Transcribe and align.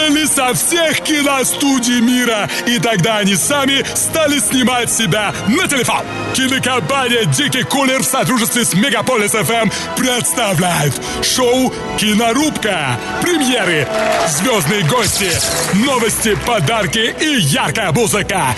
продали 0.00 0.24
со 0.26 0.54
всех 0.54 1.00
киностудий 1.00 2.00
мира. 2.00 2.48
И 2.66 2.78
тогда 2.78 3.18
они 3.18 3.36
сами 3.36 3.84
стали 3.94 4.38
снимать 4.38 4.90
себя 4.90 5.32
на 5.48 5.66
телефон. 5.66 6.04
Кинокомпания 6.34 7.24
«Дикий 7.26 7.62
кулер» 7.62 8.02
в 8.02 8.06
сотрудничестве 8.06 8.64
с 8.64 8.74
Мегаполис 8.74 9.32
ФМ 9.32 9.70
представляет 9.96 10.94
шоу 11.22 11.72
«Кинорубка». 11.98 12.98
Премьеры, 13.22 13.86
звездные 14.28 14.84
гости, 14.84 15.30
новости, 15.74 16.36
подарки 16.46 17.14
и 17.20 17.40
яркая 17.40 17.92
музыка. 17.92 18.54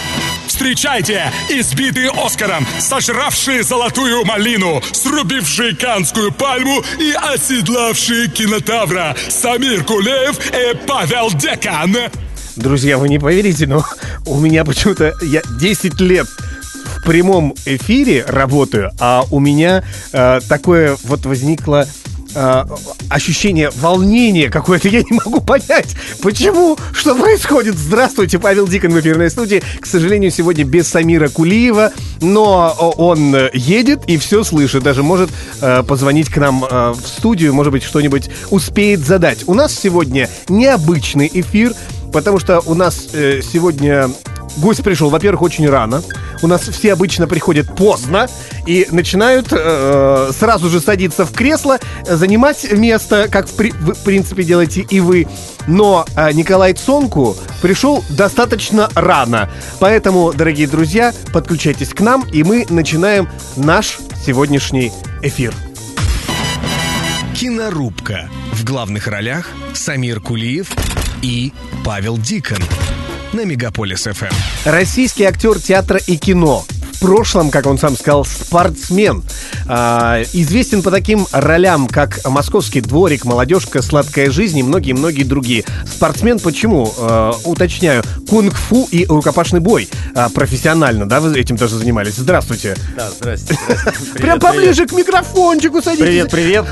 Встречайте 0.53 1.33
избитые 1.49 2.11
Оскаром, 2.11 2.67
сожравшие 2.79 3.63
золотую 3.63 4.23
малину, 4.27 4.83
срубившие 4.93 5.75
канскую 5.75 6.31
пальму 6.31 6.85
и 7.01 7.15
оседлавшие 7.33 8.29
кинотавра 8.29 9.17
Самир 9.31 9.83
Кулеев 9.83 10.39
и 10.51 10.77
Павел 10.87 11.31
Декан. 11.31 11.97
Друзья, 12.57 12.99
вы 12.99 13.09
не 13.09 13.19
поверите, 13.19 13.67
но 13.67 13.83
у 14.27 14.39
меня 14.41 14.67
почему-то 14.67 15.15
я 15.23 15.41
10 15.59 15.99
лет 16.03 16.27
в 16.99 17.03
прямом 17.07 17.55
эфире 17.65 18.23
работаю, 18.29 18.91
а 19.01 19.25
у 19.31 19.41
меня 19.41 19.83
э, 20.13 20.41
такое 20.47 20.99
вот 21.05 21.25
возникло 21.25 21.89
э, 22.35 22.65
ощущение 23.09 23.71
волнения 23.77 24.49
какое-то. 24.49 24.89
Я 24.89 25.03
не 25.03 25.19
могу 25.25 25.41
понять, 25.41 25.95
почему, 26.21 26.77
что 26.93 27.15
происходит. 27.15 27.77
Здравствуйте, 27.77 28.39
Павел 28.39 28.67
Дикон 28.67 28.93
в 28.93 29.01
эфирной 29.01 29.31
студии. 29.31 29.63
К 29.81 29.87
сожалению, 29.87 30.31
сегодня 30.31 30.65
без 30.65 30.89
Самира 30.89 31.29
Кулиева, 31.29 31.93
но 32.21 32.75
он 32.97 33.37
едет 33.53 34.03
и 34.07 34.17
все 34.17 34.45
слышит. 34.45 34.83
Даже 34.83 35.03
может 35.03 35.31
э, 35.61 35.83
позвонить 35.83 36.29
к 36.29 36.37
нам 36.39 36.65
э, 36.65 36.93
в 36.93 37.07
студию, 37.07 37.55
может 37.55 37.73
быть, 37.73 37.83
что-нибудь 37.83 38.31
успеет 38.51 39.01
задать. 39.01 39.47
У 39.47 39.55
нас 39.55 39.75
сегодня 39.75 40.29
необычный 40.49 41.31
эфир, 41.33 41.75
потому 42.13 42.39
что 42.39 42.61
у 42.67 42.75
нас 42.75 43.09
э, 43.13 43.41
сегодня 43.43 44.11
гость 44.59 44.83
пришел, 44.83 45.11
во-первых, 45.11 45.43
очень 45.43 45.69
рано. 45.69 46.03
У 46.43 46.47
нас 46.47 46.63
все 46.63 46.93
обычно 46.93 47.27
приходят 47.27 47.75
поздно 47.75 48.29
и 48.67 48.87
начинают 48.91 49.49
э, 49.53 50.31
сразу 50.39 50.69
же 50.69 50.81
садиться 50.81 51.25
в 51.25 51.33
кресло, 51.33 51.79
занимать 52.05 52.71
место, 52.73 53.29
как 53.31 53.49
в, 53.49 53.55
при, 53.55 53.71
в 53.71 54.03
принципе 54.05 54.43
делаете 54.43 54.85
и 54.89 55.01
вы. 55.01 55.29
Но 55.67 56.05
э, 56.17 56.33
Николай 56.33 56.73
Цонку 56.75 57.37
пришел 57.61 58.05
достаточно 58.11 58.91
рано. 58.95 59.49
Поэтому, 59.79 60.33
дорогие 60.33 60.67
друзья, 60.67 61.15
подключайтесь 61.33 61.91
к 61.91 62.01
нам, 62.01 62.25
и 62.33 62.43
мы 62.43 62.67
начинаем 62.69 63.29
наш 63.57 63.99
сегодняшний 64.27 64.93
эфир. 65.23 65.55
Кинорубка. 67.35 68.29
В 68.53 68.65
главных 68.65 69.07
ролях 69.07 69.49
Самир 69.73 70.21
Кулиев 70.21 70.69
и 71.23 71.53
Павел 71.85 72.17
Дикон 72.19 72.59
на 73.33 73.45
Мегаполис 73.45 74.03
ФМ. 74.05 74.27
Российский 74.65 75.25
актер 75.25 75.59
театра 75.59 75.99
и 76.07 76.17
кино. 76.17 76.65
В 76.93 77.01
прошлом, 77.01 77.51
как 77.51 77.67
он 77.67 77.79
сам 77.79 77.97
сказал, 77.97 78.25
спортсмен. 78.25 79.25
А, 79.67 80.23
известен 80.33 80.83
по 80.83 80.91
таким 80.91 81.27
ролям, 81.33 81.89
как 81.89 82.21
«Московский 82.25 82.81
дворик», 82.81 83.25
«Молодежка», 83.25 83.83
«Сладкая 83.83 84.31
жизнь» 84.31 84.59
и 84.59 84.63
многие-многие 84.63 85.25
другие. 85.25 85.65
Спортсмен 85.85 86.39
почему? 86.39 86.93
А, 86.99 87.33
уточняю, 87.45 88.05
кунг-фу 88.29 88.87
и 88.93 89.05
рукопашный 89.07 89.61
бой. 89.61 89.89
А, 90.15 90.29
профессионально, 90.29 91.09
да, 91.09 91.21
вы 91.21 91.37
этим 91.39 91.57
тоже 91.57 91.77
занимались? 91.77 92.15
Здравствуйте. 92.15 92.77
Да, 92.97 93.11
здрасте. 93.11 93.59
здрасте. 93.67 94.13
Прям 94.15 94.39
поближе 94.39 94.87
к 94.87 94.93
микрофончику 94.93 95.83
садитесь. 95.83 96.05
Привет, 96.05 96.31
привет. 96.31 96.67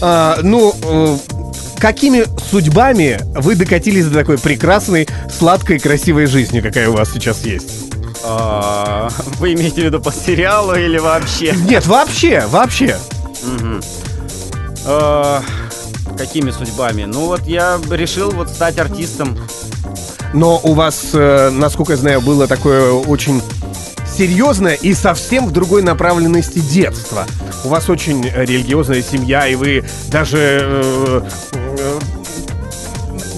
А, 0.00 0.38
ну, 0.42 0.74
э, 0.84 1.41
какими 1.82 2.24
судьбами 2.48 3.18
вы 3.34 3.56
докатились 3.56 4.06
до 4.06 4.14
такой 4.14 4.38
прекрасной, 4.38 5.08
сладкой, 5.28 5.80
красивой 5.80 6.26
жизни, 6.26 6.60
какая 6.60 6.88
у 6.88 6.92
вас 6.92 7.10
сейчас 7.12 7.44
есть? 7.44 7.92
А, 8.22 9.08
Вы 9.40 9.54
имеете 9.54 9.82
в 9.82 9.84
виду 9.86 10.00
по 10.00 10.12
сериалу 10.12 10.76
или 10.76 10.98
вообще? 10.98 11.52
Нет, 11.68 11.84
вообще, 11.88 12.44
вообще. 12.46 12.96
А, 14.86 15.42
Какими 16.16 16.52
судьбами? 16.52 17.02
Ну 17.02 17.26
вот 17.26 17.48
я 17.48 17.80
решил 17.90 18.30
вот 18.30 18.48
стать 18.48 18.78
артистом. 18.78 19.36
Но 20.32 20.60
у 20.62 20.74
вас, 20.74 21.06
э, 21.12 21.50
насколько 21.50 21.94
я 21.94 21.98
знаю, 21.98 22.20
было 22.20 22.46
такое 22.46 22.92
очень 22.92 23.42
серьезное 24.16 24.74
и 24.74 24.94
совсем 24.94 25.46
в 25.46 25.50
другой 25.50 25.82
направленности 25.82 26.60
детство. 26.60 27.26
У 27.64 27.68
вас 27.68 27.88
очень 27.88 28.24
религиозная 28.24 29.02
семья, 29.02 29.46
и 29.46 29.54
вы 29.54 29.84
даже 30.08 30.38
э, 30.38 31.22
э, 31.52 31.98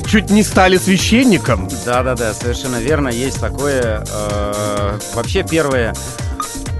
чуть 0.09 0.31
не 0.31 0.43
стали 0.43 0.79
священником. 0.79 1.69
Да-да-да, 1.85 2.33
совершенно 2.33 2.77
верно, 2.77 3.09
есть 3.09 3.41
такое. 3.41 4.05
э, 4.09 4.99
Вообще 5.15 5.43
первое, 5.43 5.95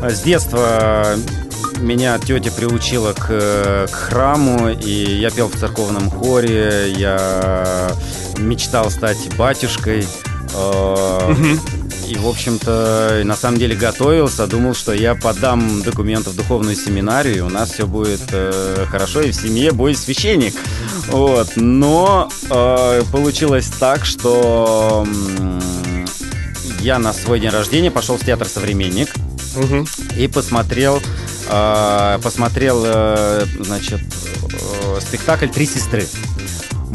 э, 0.03 0.11
с 0.11 0.21
детства 0.23 1.17
меня 1.81 2.19
тетя 2.19 2.51
приучила 2.51 3.13
к, 3.13 3.27
э, 3.29 3.87
к 3.91 3.95
храму, 3.95 4.71
и 4.71 4.91
я 5.19 5.31
пел 5.31 5.49
в 5.49 5.57
церковном 5.59 6.11
хоре, 6.11 6.93
я 6.97 7.91
мечтал 8.39 8.91
стать 8.91 9.19
батюшкой. 9.37 10.07
э, 10.55 11.35
И, 12.09 12.17
в 12.17 12.27
общем-то, 12.29 13.23
на 13.25 13.37
самом 13.37 13.59
деле 13.59 13.75
готовился, 13.75 14.47
думал, 14.47 14.75
что 14.75 14.93
я 14.93 15.15
подам 15.15 15.83
документы 15.83 16.31
в 16.31 16.37
духовную 16.37 16.77
семинарию, 16.77 17.37
и 17.37 17.41
у 17.41 17.49
нас 17.49 17.73
все 17.73 17.87
будет 17.87 18.23
э, 18.33 18.85
хорошо, 18.91 19.23
и 19.23 19.31
в 19.31 19.35
семье 19.35 19.73
будет 19.73 19.99
священник. 19.99 20.55
Вот. 21.09 21.53
Но 21.57 22.29
э, 22.51 23.03
получилось 23.11 23.71
так, 23.81 24.05
что 24.05 25.07
м, 25.07 25.63
я 26.81 26.99
на 26.99 27.13
свой 27.15 27.41
день 27.41 27.51
рождения 27.51 27.91
пошел 27.91 28.17
в 28.17 28.25
театр 28.25 28.47
«Современник» 28.49 29.09
Мгм. 29.57 29.87
и 30.17 30.27
посмотрел, 30.29 31.01
э, 31.49 32.19
посмотрел, 32.23 32.83
э, 32.85 33.47
значит, 33.61 34.01
э, 34.03 35.01
спектакль 35.01 35.49
«Три 35.49 35.67
сестры». 35.67 36.07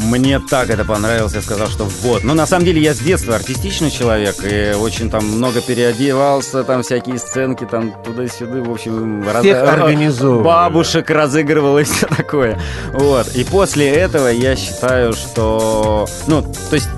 Мне 0.02 0.40
так 0.40 0.70
это 0.70 0.84
понравилось, 0.84 1.34
я 1.34 1.42
сказал, 1.42 1.68
что 1.68 1.84
вот. 1.84 2.24
Но 2.24 2.34
на 2.34 2.46
самом 2.46 2.64
деле 2.64 2.80
я 2.80 2.94
с 2.94 2.98
детства 2.98 3.34
артистичный 3.36 3.90
человек 3.90 4.36
и 4.42 4.74
очень 4.74 5.10
там 5.10 5.24
много 5.26 5.60
переодевался, 5.60 6.64
там 6.64 6.82
всякие 6.82 7.18
сценки 7.18 7.64
там 7.70 7.92
туда-сюда, 8.04 8.60
в 8.62 8.70
общем, 8.72 9.28
раз- 9.28 9.42
Всех 9.42 9.62
организовывал. 9.68 10.42
бабушек 10.44 11.10
разыгрывал 11.10 11.78
и 11.78 11.84
все 11.84 12.06
такое. 12.06 12.58
Вот. 12.92 13.28
И 13.34 13.44
после 13.44 13.88
этого 13.90 14.28
я 14.28 14.56
считаю, 14.56 15.12
что, 15.12 16.06
ну, 16.26 16.42
то 16.42 16.74
есть 16.76 16.88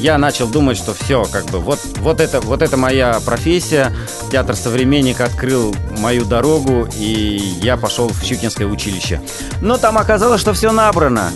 я 0.00 0.18
начал 0.18 0.46
думать, 0.46 0.76
что 0.76 0.94
все, 0.94 1.24
как 1.24 1.46
бы, 1.46 1.58
вот, 1.58 1.80
вот, 2.00 2.20
это, 2.20 2.40
вот 2.40 2.62
это 2.62 2.76
моя 2.76 3.20
профессия. 3.24 3.92
Театр 4.30 4.56
«Современник» 4.56 5.20
открыл 5.20 5.74
мою 5.98 6.24
дорогу, 6.24 6.88
и 6.96 7.58
я 7.62 7.76
пошел 7.76 8.08
в 8.08 8.22
Щукинское 8.22 8.66
училище. 8.66 9.20
Но 9.60 9.78
там 9.78 9.98
оказалось, 9.98 10.40
что 10.40 10.52
все 10.52 10.72
набрано. 10.72 11.30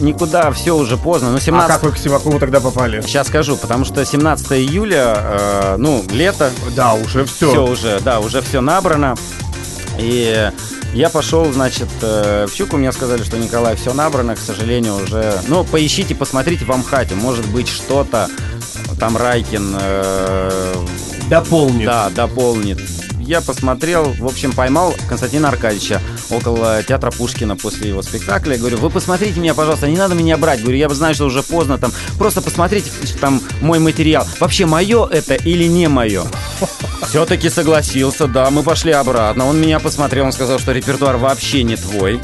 Никуда, 0.00 0.50
все 0.50 0.76
уже 0.76 0.96
поздно. 0.96 1.30
Ну, 1.30 1.36
А 1.36 1.40
17... 1.40 1.70
как 1.70 1.82
вы 1.84 1.92
к 1.92 1.98
Сивакову 1.98 2.38
тогда 2.40 2.60
попали? 2.60 3.00
Сейчас 3.02 3.28
скажу, 3.28 3.56
потому 3.56 3.84
что 3.84 4.04
17 4.04 4.52
июля, 4.52 5.14
э, 5.16 5.76
ну, 5.78 6.04
лето, 6.10 6.50
Да, 6.74 6.94
уже 6.94 7.24
все. 7.24 7.50
все 7.50 7.64
уже, 7.64 8.00
да, 8.00 8.18
уже 8.20 8.40
все 8.42 8.60
набрано. 8.60 9.14
И 9.98 10.50
я 10.92 11.08
пошел, 11.08 11.50
значит, 11.52 11.88
э, 12.02 12.46
в 12.46 12.54
Щуку, 12.54 12.76
мне 12.76 12.92
сказали, 12.92 13.22
что 13.22 13.38
Николай, 13.38 13.76
все 13.76 13.92
набрано, 13.94 14.34
к 14.34 14.38
сожалению, 14.38 14.96
уже. 14.96 15.40
Ну, 15.48 15.64
поищите, 15.64 16.14
посмотрите 16.14 16.64
в 16.64 16.72
Амхате, 16.72 17.14
может 17.14 17.46
быть, 17.48 17.68
что-то 17.68 18.28
там 18.98 19.16
Райкин 19.16 19.76
э, 19.80 20.74
Дополнит. 21.28 21.86
да, 21.86 22.10
дополнит. 22.10 22.78
Я 23.24 23.40
посмотрел, 23.40 24.14
в 24.18 24.26
общем, 24.26 24.52
поймал 24.52 24.94
Константина 25.08 25.48
Аркадьевича 25.48 26.00
около 26.28 26.82
театра 26.82 27.12
Пушкина 27.12 27.56
после 27.56 27.90
его 27.90 28.02
спектакля. 28.02 28.58
Говорю, 28.58 28.78
вы 28.78 28.90
посмотрите 28.90 29.38
меня, 29.38 29.54
пожалуйста, 29.54 29.88
не 29.88 29.96
надо 29.96 30.14
меня 30.14 30.36
брать. 30.36 30.60
Говорю, 30.60 30.76
я 30.76 30.88
знаю, 30.88 31.14
что 31.14 31.26
уже 31.26 31.42
поздно 31.42 31.78
там. 31.78 31.92
Просто 32.18 32.42
посмотрите 32.42 32.90
там 33.20 33.40
мой 33.60 33.78
материал. 33.78 34.26
Вообще, 34.40 34.66
мое 34.66 35.06
это 35.06 35.34
или 35.34 35.64
не 35.66 35.88
мое? 35.88 36.24
Все-таки 37.08 37.48
согласился, 37.48 38.26
да, 38.26 38.50
мы 38.50 38.62
пошли 38.64 38.92
обратно. 38.92 39.46
Он 39.46 39.60
меня 39.60 39.78
посмотрел, 39.78 40.26
он 40.26 40.32
сказал, 40.32 40.58
что 40.58 40.72
репертуар 40.72 41.16
вообще 41.16 41.62
не 41.62 41.76
твой. 41.76 42.20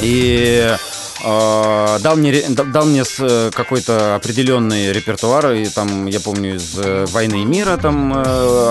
И 0.00 0.76
э, 1.22 1.98
дал 2.00 2.16
мне, 2.16 2.42
дал 2.48 2.84
мне 2.84 3.02
э, 3.18 3.50
какой-то 3.54 4.16
определенный 4.16 4.92
репертуар, 4.92 5.52
и 5.52 5.66
там, 5.66 6.06
я 6.06 6.20
помню, 6.20 6.56
из 6.56 6.74
э, 6.76 7.06
«Войны 7.10 7.42
и 7.42 7.44
мира», 7.44 7.76
там 7.76 8.12
э, 8.14 8.70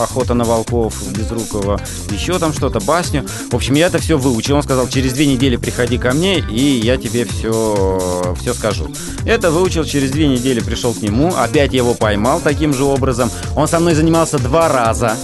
«Охота 0.00 0.34
на 0.34 0.44
волков» 0.44 0.94
Безрукова, 1.12 1.80
еще 2.10 2.38
там 2.38 2.52
что-то, 2.52 2.80
басню. 2.80 3.26
В 3.50 3.54
общем, 3.54 3.74
я 3.74 3.86
это 3.86 3.98
все 3.98 4.18
выучил. 4.18 4.56
Он 4.56 4.62
сказал, 4.62 4.88
через 4.88 5.12
две 5.12 5.26
недели 5.26 5.56
приходи 5.56 5.98
ко 5.98 6.12
мне, 6.12 6.38
и 6.38 6.80
я 6.80 6.96
тебе 6.96 7.24
все, 7.24 8.34
все 8.40 8.54
скажу. 8.54 8.90
Это 9.24 9.50
выучил, 9.50 9.84
через 9.84 10.10
две 10.10 10.28
недели 10.28 10.60
пришел 10.60 10.94
к 10.94 11.02
нему, 11.02 11.34
опять 11.36 11.72
его 11.72 11.94
поймал 11.94 12.40
таким 12.40 12.72
же 12.74 12.84
образом. 12.84 13.30
Он 13.54 13.68
со 13.68 13.80
мной 13.80 13.94
занимался 13.94 14.38
два 14.38 14.68
раза. 14.68 15.16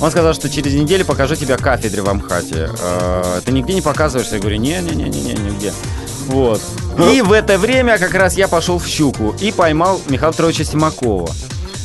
Он 0.00 0.10
сказал, 0.10 0.34
что 0.34 0.50
через 0.50 0.74
неделю 0.74 1.04
покажу 1.04 1.36
тебя 1.36 1.56
кафедре 1.56 2.02
в 2.02 2.08
Амхате. 2.08 2.70
Э, 2.78 3.40
Ты 3.44 3.52
нигде 3.52 3.72
не 3.74 3.80
показываешься? 3.80 4.34
Я 4.36 4.40
говорю, 4.40 4.58
не-не-не-не, 4.58 5.32
нигде. 5.32 5.72
Вот. 6.26 6.60
И 7.12 7.22
в 7.22 7.32
это 7.32 7.56
время 7.58 7.98
как 7.98 8.14
раз 8.14 8.36
я 8.36 8.48
пошел 8.48 8.78
в 8.78 8.86
щуку 8.86 9.34
и 9.40 9.52
поймал 9.52 10.00
Михаила 10.08 10.32
Петровича 10.32 10.64
Симакова. 10.64 11.30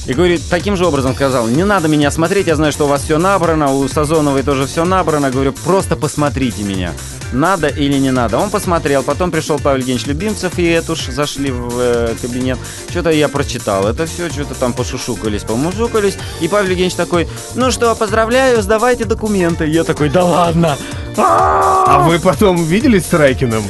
И 0.08 0.14
говорит, 0.14 0.42
таким 0.50 0.76
же 0.76 0.86
образом 0.86 1.14
сказал, 1.14 1.48
не 1.48 1.64
надо 1.64 1.88
меня 1.88 2.10
смотреть, 2.10 2.48
я 2.48 2.56
знаю, 2.56 2.72
что 2.72 2.86
у 2.86 2.88
вас 2.88 3.04
все 3.04 3.18
набрано, 3.20 3.72
у 3.74 3.88
Сазоновой 3.88 4.42
тоже 4.42 4.66
все 4.66 4.84
набрано. 4.84 5.30
Говорю, 5.30 5.54
просто 5.54 5.96
посмотрите 5.96 6.64
меня, 6.64 6.92
надо 7.32 7.68
или 7.68 7.98
не 7.98 8.12
надо. 8.12 8.38
Он 8.38 8.50
посмотрел, 8.50 9.04
потом 9.04 9.32
пришел 9.32 9.60
Павел 9.60 9.80
Евгеньевич 9.80 10.08
Любимцев 10.08 10.58
и 10.58 10.66
Этуш, 10.68 11.08
зашли 11.08 11.52
в 11.52 11.70
э, 11.80 12.16
кабинет. 12.22 12.58
Что-то 12.90 13.12
я 13.12 13.28
прочитал, 13.30 13.88
это 13.88 14.06
все, 14.06 14.30
что-то 14.30 14.56
там 14.56 14.74
пошушукались, 14.74 15.44
помушукались. 15.44 16.18
И 16.42 16.48
Павел 16.48 16.70
Евгеньевич 16.70 16.96
такой, 16.96 17.28
ну 17.56 17.72
что, 17.72 17.96
поздравляю, 17.96 18.62
сдавайте 18.62 19.06
документы. 19.06 19.68
Я 19.68 19.84
такой, 19.84 20.10
да 20.10 20.24
ладно. 20.24 20.78
А 21.18 22.06
вы 22.08 22.20
потом 22.20 22.64
виделись 22.64 23.06
с 23.06 23.14
Райкиным? 23.14 23.64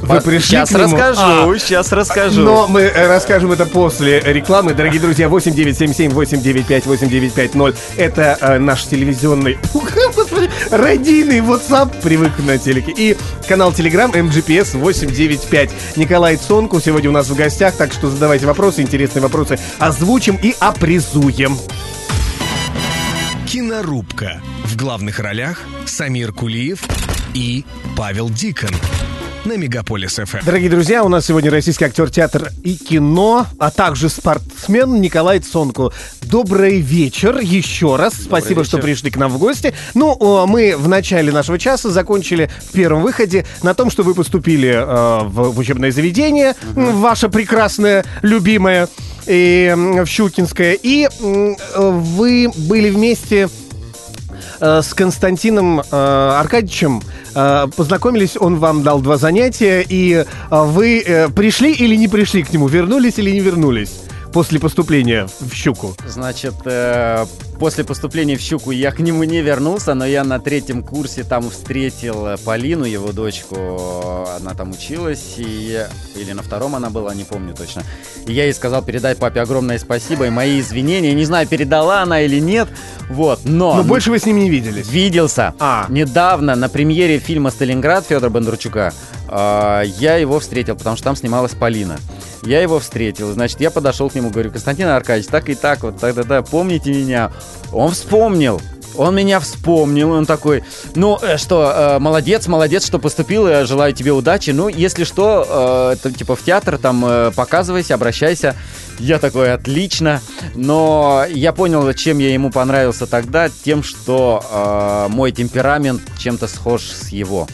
Вы 0.00 0.20
пришли 0.20 0.58
Сейчас 0.58 0.68
к 0.68 0.72
нему? 0.74 0.84
расскажу, 0.84 1.20
А, 1.52 1.58
сейчас 1.58 1.90
расскажу. 1.92 2.42
Но 2.42 2.68
мы 2.68 2.82
э, 2.82 3.08
расскажем 3.08 3.50
это 3.50 3.66
после 3.66 4.20
рекламы. 4.20 4.72
Дорогие 4.72 5.00
друзья, 5.00 5.26
8977-895-8950. 5.26 7.76
Это 7.96 8.38
э, 8.40 8.58
наш 8.58 8.84
телевизионный, 8.84 9.58
радийный 10.70 11.40
WhatsApp, 11.40 12.00
привык 12.02 12.38
на 12.38 12.58
телеке. 12.58 12.92
И 12.96 13.16
канал 13.48 13.72
Telegram 13.72 14.12
MGPS 14.12 14.78
895. 14.78 15.70
Николай 15.96 16.36
Цонку 16.36 16.80
сегодня 16.80 17.10
у 17.10 17.12
нас 17.12 17.28
в 17.28 17.36
гостях, 17.36 17.76
так 17.76 17.92
что 17.92 18.10
задавайте 18.10 18.46
вопросы, 18.46 18.82
интересные 18.82 19.22
вопросы 19.22 19.58
озвучим 19.78 20.38
и 20.42 20.54
опризуем. 20.58 21.56
Кинорубка. 23.46 24.40
В 24.64 24.76
главных 24.76 25.18
ролях 25.20 25.62
Самир 25.86 26.32
Кулиев 26.32 26.80
и 27.34 27.64
Павел 27.96 28.28
Дикон. 28.28 28.70
На 29.44 29.56
Мегаполис 29.56 30.16
ФМ. 30.16 30.44
Дорогие 30.44 30.68
друзья, 30.68 31.04
у 31.04 31.08
нас 31.08 31.26
сегодня 31.26 31.50
российский 31.50 31.84
актер 31.84 32.10
театр 32.10 32.50
и 32.64 32.76
кино, 32.76 33.46
а 33.58 33.70
также 33.70 34.08
спортсмен 34.08 35.00
Николай 35.00 35.38
Цонку. 35.38 35.92
Добрый 36.22 36.80
вечер 36.80 37.38
еще 37.38 37.96
раз. 37.96 38.14
Спасибо, 38.14 38.64
что 38.64 38.76
вечер. 38.76 38.86
пришли 38.86 39.10
к 39.10 39.16
нам 39.16 39.30
в 39.30 39.38
гости. 39.38 39.72
Ну, 39.94 40.46
мы 40.46 40.76
в 40.76 40.88
начале 40.88 41.32
нашего 41.32 41.58
часа 41.58 41.88
закончили 41.90 42.50
в 42.68 42.72
первом 42.72 43.02
выходе 43.02 43.46
на 43.62 43.74
том, 43.74 43.90
что 43.90 44.02
вы 44.02 44.14
поступили 44.14 44.68
э, 44.68 45.24
в, 45.24 45.52
в 45.52 45.58
учебное 45.58 45.92
заведение, 45.92 46.54
м, 46.76 47.00
ваше 47.00 47.28
прекрасное, 47.28 48.04
любимое, 48.22 48.88
и, 49.26 49.74
в 49.76 50.06
Щукинское. 50.06 50.74
И 50.82 51.08
э, 51.08 51.54
вы 51.76 52.50
были 52.56 52.90
вместе 52.90 53.48
э, 54.60 54.82
с 54.82 54.94
Константином 54.94 55.80
э, 55.80 55.84
Аркадьевичем 56.40 57.02
э, 57.34 57.66
познакомились, 57.76 58.36
он 58.38 58.56
вам 58.56 58.82
дал 58.82 59.00
два 59.00 59.16
занятия, 59.16 59.84
и 59.88 60.12
э, 60.14 60.24
вы 60.50 61.28
пришли 61.34 61.72
или 61.72 61.96
не 61.96 62.08
пришли 62.08 62.42
к 62.42 62.52
нему, 62.52 62.68
вернулись 62.68 63.18
или 63.18 63.30
не 63.30 63.40
вернулись 63.40 64.00
после 64.38 64.60
поступления 64.60 65.26
в 65.40 65.52
Щуку? 65.52 65.96
Значит, 66.06 66.54
э, 66.64 67.26
после 67.58 67.82
поступления 67.82 68.36
в 68.36 68.40
Щуку 68.40 68.70
я 68.70 68.92
к 68.92 69.00
нему 69.00 69.24
не 69.24 69.42
вернулся, 69.42 69.94
но 69.94 70.06
я 70.06 70.22
на 70.22 70.38
третьем 70.38 70.84
курсе 70.84 71.24
там 71.24 71.50
встретил 71.50 72.24
э, 72.24 72.36
Полину, 72.36 72.84
его 72.84 73.10
дочку. 73.10 73.56
Она 74.38 74.54
там 74.54 74.70
училась, 74.70 75.34
и 75.38 75.84
или 76.14 76.30
на 76.34 76.44
втором 76.44 76.76
она 76.76 76.88
была, 76.88 77.16
не 77.16 77.24
помню 77.24 77.52
точно. 77.52 77.82
И 78.26 78.32
я 78.32 78.44
ей 78.44 78.54
сказал 78.54 78.82
передать 78.82 79.18
папе 79.18 79.40
огромное 79.40 79.76
спасибо 79.80 80.28
и 80.28 80.30
мои 80.30 80.60
извинения. 80.60 81.14
Не 81.14 81.24
знаю, 81.24 81.48
передала 81.48 82.02
она 82.02 82.20
или 82.20 82.38
нет, 82.38 82.68
вот, 83.10 83.40
но... 83.44 83.74
Но 83.74 83.82
больше 83.82 84.12
вы 84.12 84.20
с 84.20 84.24
ним 84.24 84.38
не 84.38 84.50
виделись. 84.50 84.88
Виделся. 84.88 85.52
А. 85.58 85.86
Недавно 85.88 86.54
на 86.54 86.68
премьере 86.68 87.18
фильма 87.18 87.50
«Сталинград» 87.50 88.06
Федора 88.06 88.30
Бондарчука 88.30 88.92
а, 89.26 89.82
я 89.82 90.14
его 90.14 90.38
встретил, 90.38 90.76
потому 90.76 90.94
что 90.94 91.06
там 91.06 91.16
снималась 91.16 91.54
Полина. 91.54 91.98
Я 92.42 92.60
его 92.60 92.78
встретил, 92.78 93.32
значит, 93.32 93.60
я 93.60 93.70
подошел 93.70 94.08
к 94.10 94.14
нему, 94.14 94.30
говорю, 94.30 94.50
Константин 94.50 94.88
Аркадьевич, 94.88 95.30
так 95.30 95.48
и 95.48 95.54
так, 95.54 95.82
вот 95.82 95.98
так-да-да, 95.98 96.42
помните 96.42 96.92
меня? 96.92 97.32
Он 97.72 97.90
вспомнил. 97.90 98.60
Он 98.96 99.14
меня 99.14 99.38
вспомнил, 99.38 100.10
он 100.10 100.26
такой, 100.26 100.64
ну 100.96 101.18
э, 101.22 101.36
что, 101.36 101.72
э, 101.72 101.98
молодец, 102.00 102.48
молодец, 102.48 102.84
что 102.84 102.98
поступил, 102.98 103.46
я 103.46 103.64
желаю 103.64 103.92
тебе 103.92 104.10
удачи. 104.10 104.50
Ну, 104.50 104.68
если 104.68 105.04
что, 105.04 105.92
э, 105.92 105.92
это, 105.92 106.10
типа 106.10 106.34
в 106.34 106.42
театр 106.42 106.78
там 106.78 107.32
показывайся, 107.36 107.94
обращайся. 107.94 108.56
Я 108.98 109.20
такой, 109.20 109.52
отлично. 109.52 110.20
Но 110.56 111.24
я 111.30 111.52
понял, 111.52 111.92
чем 111.92 112.18
я 112.18 112.32
ему 112.32 112.50
понравился 112.50 113.06
тогда, 113.06 113.48
тем, 113.48 113.84
что 113.84 115.06
мой 115.10 115.30
темперамент 115.30 116.02
чем-то 116.18 116.48
схож 116.48 116.82
с 116.82 117.10
его. 117.10 117.46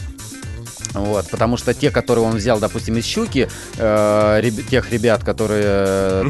Вот, 0.95 1.29
потому 1.29 1.57
что 1.57 1.73
те, 1.73 1.91
которые 1.91 2.25
он 2.25 2.35
взял, 2.37 2.59
допустим, 2.59 2.97
из 2.97 3.05
щуки, 3.05 3.49
э, 3.77 4.39
реб- 4.41 4.67
тех 4.69 4.91
ребят, 4.91 5.23
которые 5.23 5.63
э, 5.67 6.23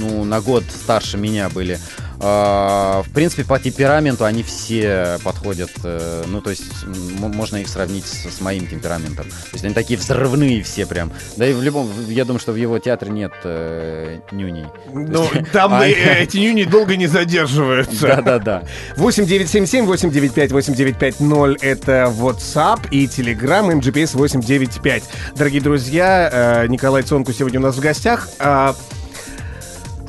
ну, 0.00 0.24
на 0.24 0.40
год 0.40 0.64
старше 0.70 1.16
меня 1.18 1.48
были, 1.48 1.78
в 2.20 3.06
принципе, 3.14 3.44
по 3.44 3.58
темпераменту 3.58 4.24
они 4.24 4.42
все 4.42 5.18
подходят. 5.24 5.70
э, 5.84 6.24
ну, 6.26 6.40
то 6.40 6.50
есть, 6.50 6.84
можно 6.84 7.56
их 7.56 7.68
сравнить 7.68 8.06
с, 8.06 8.36
с 8.36 8.40
моим 8.40 8.66
темпераментом. 8.66 9.26
То 9.26 9.54
есть 9.54 9.64
они 9.64 9.74
такие 9.74 9.98
взрывные 9.98 10.62
все 10.62 10.86
прям. 10.86 11.12
Да 11.36 11.46
и 11.46 11.52
в 11.52 11.62
любом, 11.62 11.88
я 12.08 12.24
думаю, 12.24 12.40
что 12.40 12.52
в 12.52 12.56
его 12.56 12.78
театре 12.78 13.10
нет 13.10 13.32
э, 13.44 14.20
нюней. 14.32 14.66
Ну, 14.92 15.26
там 15.52 15.72
А, 15.74 15.86
э, 15.86 16.22
эти 16.22 16.36
нюни 16.38 16.64
долго 16.64 16.96
не 16.96 17.06
задерживаются. 17.06 18.06
Да-да-да. 18.16 18.64
8977 18.96 19.86
895 19.86 20.52
8950 20.52 21.62
это 21.62 22.12
WhatsApp 22.16 22.88
и 22.90 23.06
Telegram 23.06 23.80
MGPS 23.80 24.16
895. 24.16 25.04
Дорогие 25.36 25.62
друзья, 25.62 26.28
э, 26.32 26.66
Николай 26.66 27.02
Цонку 27.02 27.32
сегодня 27.32 27.60
у 27.60 27.62
нас 27.62 27.76
в 27.76 27.80
гостях. 27.80 28.28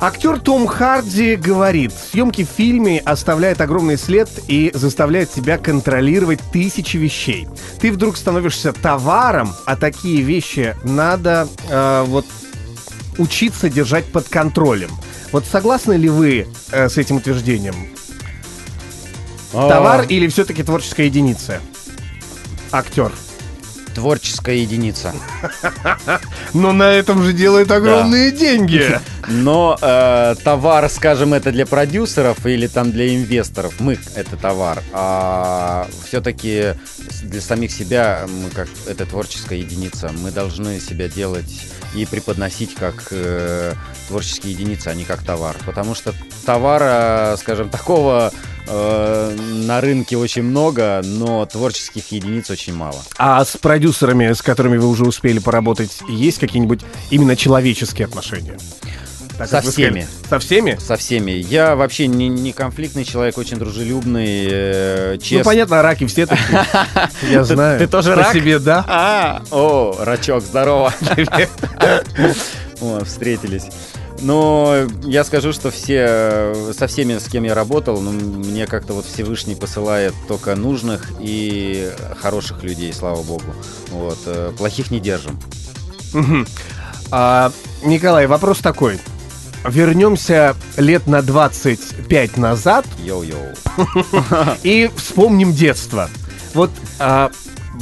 А, 0.02 0.06
Актер 0.06 0.40
Том 0.40 0.66
Харди 0.66 1.36
говорит, 1.36 1.92
съемки 1.92 2.44
в 2.44 2.48
фильме 2.48 2.98
оставляют 2.98 3.60
огромный 3.60 3.96
след 3.96 4.28
и 4.48 4.72
заставляют 4.74 5.30
тебя 5.30 5.58
контролировать 5.58 6.40
тысячи 6.52 6.96
вещей. 6.96 7.46
Ты 7.80 7.92
вдруг 7.92 8.16
становишься 8.16 8.72
товаром, 8.72 9.54
а 9.64 9.76
такие 9.76 10.22
вещи 10.22 10.76
надо 10.82 11.46
э, 11.70 12.04
вот 12.08 12.26
учиться 13.16 13.70
держать 13.70 14.04
под 14.06 14.28
контролем. 14.28 14.90
Вот 15.30 15.44
согласны 15.46 15.92
ли 15.92 16.08
вы 16.08 16.48
э, 16.72 16.88
с 16.88 16.98
этим 16.98 17.16
утверждением? 17.16 17.76
Товар 19.52 20.06
или 20.08 20.26
все-таки 20.26 20.64
творческая 20.64 21.06
единица? 21.06 21.60
Актер. 22.72 23.12
Творческая 23.94 24.56
единица. 24.56 25.14
Но 26.54 26.72
на 26.72 26.90
этом 26.92 27.22
же 27.22 27.32
делают 27.32 27.70
огромные 27.70 28.32
деньги. 28.32 29.00
Но 29.28 29.78
э, 29.80 30.34
товар, 30.42 30.88
скажем, 30.88 31.34
это 31.34 31.52
для 31.52 31.66
продюсеров 31.66 32.44
или 32.46 32.66
там 32.66 32.90
для 32.90 33.14
инвесторов, 33.14 33.74
мы 33.78 33.98
это 34.14 34.36
товар. 34.36 34.82
А 34.92 35.86
все-таки 36.06 36.74
для 37.22 37.40
самих 37.40 37.70
себя 37.70 38.26
мы 38.28 38.50
как 38.50 38.68
это 38.86 39.06
творческая 39.06 39.58
единица. 39.58 40.10
Мы 40.22 40.30
должны 40.30 40.80
себя 40.80 41.08
делать 41.08 41.66
и 41.94 42.06
преподносить 42.06 42.74
как 42.74 43.08
э, 43.10 43.74
творческие 44.08 44.52
единицы, 44.52 44.88
а 44.88 44.94
не 44.94 45.04
как 45.04 45.22
товар. 45.22 45.56
Потому 45.64 45.94
что 45.94 46.14
товара, 46.44 47.36
скажем, 47.38 47.68
такого 47.70 48.32
э, 48.66 49.36
на 49.36 49.80
рынке 49.80 50.16
очень 50.16 50.42
много, 50.42 51.00
но 51.04 51.44
творческих 51.46 52.10
единиц 52.12 52.50
очень 52.50 52.74
мало. 52.74 53.02
А 53.18 53.44
с 53.44 53.56
продюсерами, 53.56 54.32
с 54.32 54.42
которыми 54.42 54.76
вы 54.76 54.88
уже 54.88 55.04
успели 55.04 55.38
поработать, 55.38 55.98
есть 56.08 56.38
какие-нибудь 56.38 56.80
именно 57.10 57.36
человеческие 57.36 58.06
отношения? 58.06 58.58
Так, 59.38 59.48
Со 59.48 59.56
вы 59.56 59.62
сказали. 59.72 59.72
всеми. 59.72 60.06
Со 60.28 60.38
всеми? 60.38 60.78
Со 60.78 60.96
всеми. 60.96 61.30
Я 61.30 61.74
вообще 61.74 62.06
не, 62.06 62.28
не 62.28 62.52
конфликтный 62.52 63.04
человек, 63.04 63.38
очень 63.38 63.56
дружелюбный, 63.56 64.46
э, 64.48 65.18
честный. 65.18 65.38
Ну, 65.38 65.44
понятно, 65.44 65.82
раки 65.82 66.06
все 66.06 66.26
такие. 66.26 66.64
Я 67.30 67.44
знаю. 67.44 67.78
ты 67.78 67.86
тоже 67.86 68.14
рак? 68.14 68.32
себе, 68.32 68.58
да. 68.58 68.84
А, 68.86 69.42
о, 69.50 69.96
рачок, 70.00 70.42
здорово. 70.42 70.92
Встретились. 73.04 73.64
Но 74.22 74.86
я 75.02 75.24
скажу, 75.24 75.52
что 75.52 75.72
все, 75.72 76.06
э, 76.08 76.72
со 76.78 76.86
всеми, 76.86 77.18
с 77.18 77.24
кем 77.24 77.42
я 77.42 77.54
работал, 77.54 78.00
ну, 78.00 78.12
мне 78.12 78.66
как-то 78.66 78.92
вот 78.92 79.04
Всевышний 79.04 79.56
посылает 79.56 80.14
только 80.28 80.54
нужных 80.54 81.10
и 81.18 81.90
хороших 82.20 82.62
людей, 82.62 82.92
слава 82.92 83.20
богу. 83.22 83.52
Вот, 83.90 84.18
э, 84.26 84.52
плохих 84.56 84.92
не 84.92 85.00
держим. 85.00 85.40
Мгм. 86.12 86.46
А, 87.10 87.50
Николай, 87.84 88.28
вопрос 88.28 88.58
такой. 88.58 89.00
Вернемся 89.64 90.54
лет 90.76 91.08
на 91.08 91.20
25 91.20 92.36
назад 92.36 92.86
Йоу-йоу. 93.04 94.56
и 94.62 94.88
вспомним 94.96 95.52
детство. 95.52 96.08
Вот 96.54 96.70
а, 97.00 97.32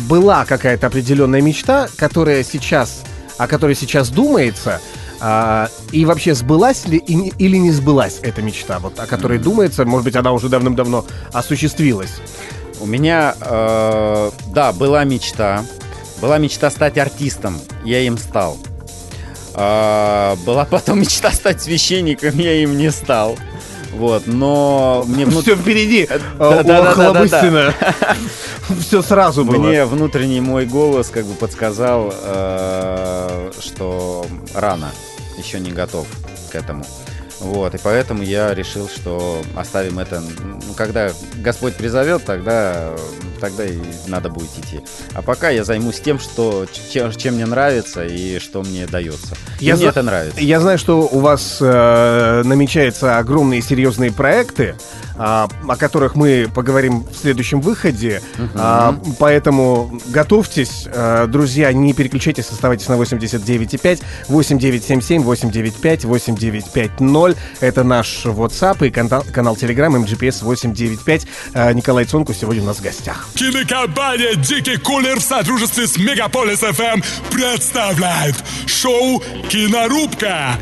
была 0.09 0.47
какая-то 0.47 0.87
определенная 0.87 1.42
мечта, 1.42 1.88
которая 1.97 2.44
сейчас, 2.44 3.02
о 3.37 3.47
которой 3.47 3.75
сейчас 3.75 4.09
думается, 4.09 4.80
а, 5.21 5.69
и 5.93 6.05
вообще 6.05 6.35
сбылась 6.35 6.87
ли 6.87 6.99
и 6.99 7.15
не- 7.15 7.33
или 7.39 7.57
не 7.57 7.71
сбылась 7.73 8.19
эта 8.23 8.43
мечта, 8.43 8.79
вот 8.79 8.99
о 8.99 9.07
которой 9.07 9.39
думается, 9.39 9.85
может 9.85 10.05
быть, 10.05 10.17
она 10.17 10.33
уже 10.33 10.49
давным-давно 10.49 11.05
осуществилась. 11.33 12.12
У 12.81 12.87
меня, 12.87 13.35
э, 13.41 14.31
да, 14.55 14.73
была 14.73 15.05
мечта. 15.05 15.65
Была 16.23 16.39
мечта 16.39 16.71
стать 16.71 16.97
артистом, 16.99 17.59
я 17.85 18.00
им 18.00 18.17
стал. 18.19 18.57
А, 19.55 20.37
была 20.47 20.65
потом 20.65 21.00
мечта 21.00 21.31
стать 21.33 21.61
священником, 21.62 22.39
я 22.39 22.55
им 22.62 22.77
не 22.77 22.91
стал. 22.91 23.37
Вот, 23.93 24.27
но 24.27 25.05
мне 25.09 25.27
внут- 25.27 25.43
Все 25.43 25.57
впереди. 25.57 26.07
Да, 26.39 26.62
да, 26.62 26.95
да, 26.95 27.12
да, 27.12 27.25
да, 27.27 27.75
Все 28.81 29.03
сразу 29.03 29.45
было. 29.45 29.57
Мне 29.59 29.85
внутренний 29.85 30.41
мой 30.41 30.65
голос 30.65 31.09
как 31.09 31.25
бы 31.27 31.35
подсказал, 31.35 32.15
э, 32.23 33.50
что 33.61 34.25
рано, 34.55 34.91
еще 35.40 35.59
не 35.59 35.73
готов 35.73 36.06
к 36.52 36.54
этому. 36.54 36.85
Вот, 37.40 37.75
и 37.75 37.78
поэтому 37.82 38.23
я 38.23 38.54
решил, 38.54 38.88
что 38.88 39.42
оставим 39.56 39.99
это, 39.99 40.20
ну, 40.20 40.75
когда 40.76 41.11
Господь 41.37 41.75
призовет, 41.75 42.25
тогда, 42.25 42.90
тогда 43.40 43.64
и 43.64 43.78
надо 44.06 44.28
будет 44.28 44.50
идти. 44.59 44.80
А 45.14 45.23
пока 45.23 45.49
я 45.49 45.64
займусь 45.64 46.00
тем, 46.00 46.18
что, 46.18 46.66
чем, 46.92 47.11
чем 47.12 47.35
мне 47.37 47.47
нравится 47.47 48.04
и 48.04 48.38
что 48.38 48.62
мне 48.62 48.87
дается. 48.87 49.37
И 49.59 49.64
Я 49.64 49.75
мне 49.76 49.85
за- 49.85 49.90
это 49.90 50.02
нравится. 50.02 50.40
Я 50.40 50.61
знаю, 50.61 50.76
что 50.78 51.00
у 51.11 51.18
вас 51.20 51.59
э, 51.61 52.42
намечаются 52.44 53.16
огромные 53.18 53.62
серьезные 53.62 54.12
проекты, 54.12 54.75
а, 55.16 55.49
о 55.68 55.76
которых 55.76 56.14
мы 56.14 56.49
поговорим 56.54 57.04
в 57.04 57.14
следующем 57.14 57.61
выходе. 57.61 58.23
А, 58.54 58.99
поэтому 59.18 59.99
готовьтесь, 60.09 60.87
э, 60.92 61.26
друзья, 61.28 61.73
не 61.73 61.92
переключайтесь, 61.94 62.50
оставайтесь 62.50 62.88
на 62.88 62.97
89,5, 62.97 64.00
8977, 64.28 65.23
895, 65.23 66.04
8950. 66.04 67.00
Это 67.61 67.85
наш 67.85 68.25
WhatsApp 68.25 68.87
и 68.87 68.91
канал, 68.91 69.25
канал 69.33 69.57
Telegram 69.57 69.91
MGPS 70.05 70.45
895. 70.45 71.27
Э, 71.55 71.73
Николай 71.73 72.05
Цонку 72.05 72.33
сегодня 72.33 72.63
у 72.63 72.67
нас 72.67 72.79
в 72.79 72.83
гостях. 72.83 73.29
Кинокомпания 73.35 74.35
«Дикий 74.35 74.77
кулер» 74.77 75.21
в 75.21 75.23
сотрудничестве 75.23 75.87
с 75.87 75.97
Мегаполис 75.97 76.61
ФМ 76.61 77.03
представляет 77.31 78.37
шоу 78.67 79.23
«Кинорубка». 79.49 80.59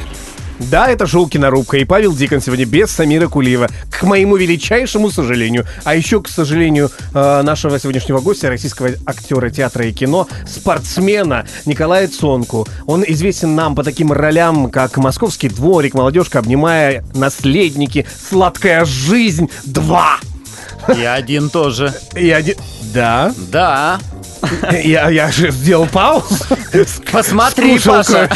Да, 0.58 0.88
это 0.88 1.06
шоу 1.06 1.28
«Кинорубка» 1.28 1.76
и 1.76 1.84
Павел 1.84 2.14
Дикон 2.14 2.40
сегодня 2.40 2.66
без 2.66 2.90
Самира 2.90 3.28
Кулиева. 3.28 3.68
К 3.90 4.02
моему 4.02 4.36
величайшему 4.36 5.10
сожалению. 5.10 5.66
А 5.84 5.94
еще, 5.94 6.20
к 6.20 6.28
сожалению, 6.28 6.90
э, 7.14 7.42
нашего 7.42 7.78
сегодняшнего 7.78 8.20
гостя, 8.20 8.48
российского 8.48 8.90
актера 9.06 9.50
театра 9.50 9.86
и 9.86 9.92
кино, 9.92 10.26
спортсмена 10.46 11.46
Николая 11.64 12.08
Цонку. 12.08 12.66
Он 12.86 13.04
известен 13.06 13.54
нам 13.54 13.76
по 13.76 13.84
таким 13.84 14.12
ролям, 14.12 14.70
как 14.70 14.96
«Московский 14.96 15.48
дворик», 15.48 15.94
«Молодежка», 15.94 16.40
«Обнимая», 16.40 17.04
«Наследники», 17.14 18.04
«Сладкая 18.28 18.84
жизнь», 18.84 19.48
«Два». 19.64 20.18
И 20.96 21.04
один 21.04 21.50
тоже. 21.50 21.94
И 22.16 22.30
один... 22.30 22.56
Да, 22.92 23.32
Да. 23.52 24.00
Я, 24.84 25.08
я 25.10 25.30
же 25.30 25.50
сделал 25.50 25.86
паузу. 25.86 26.36
Посмотри, 27.12 27.78
Паша. 27.78 28.28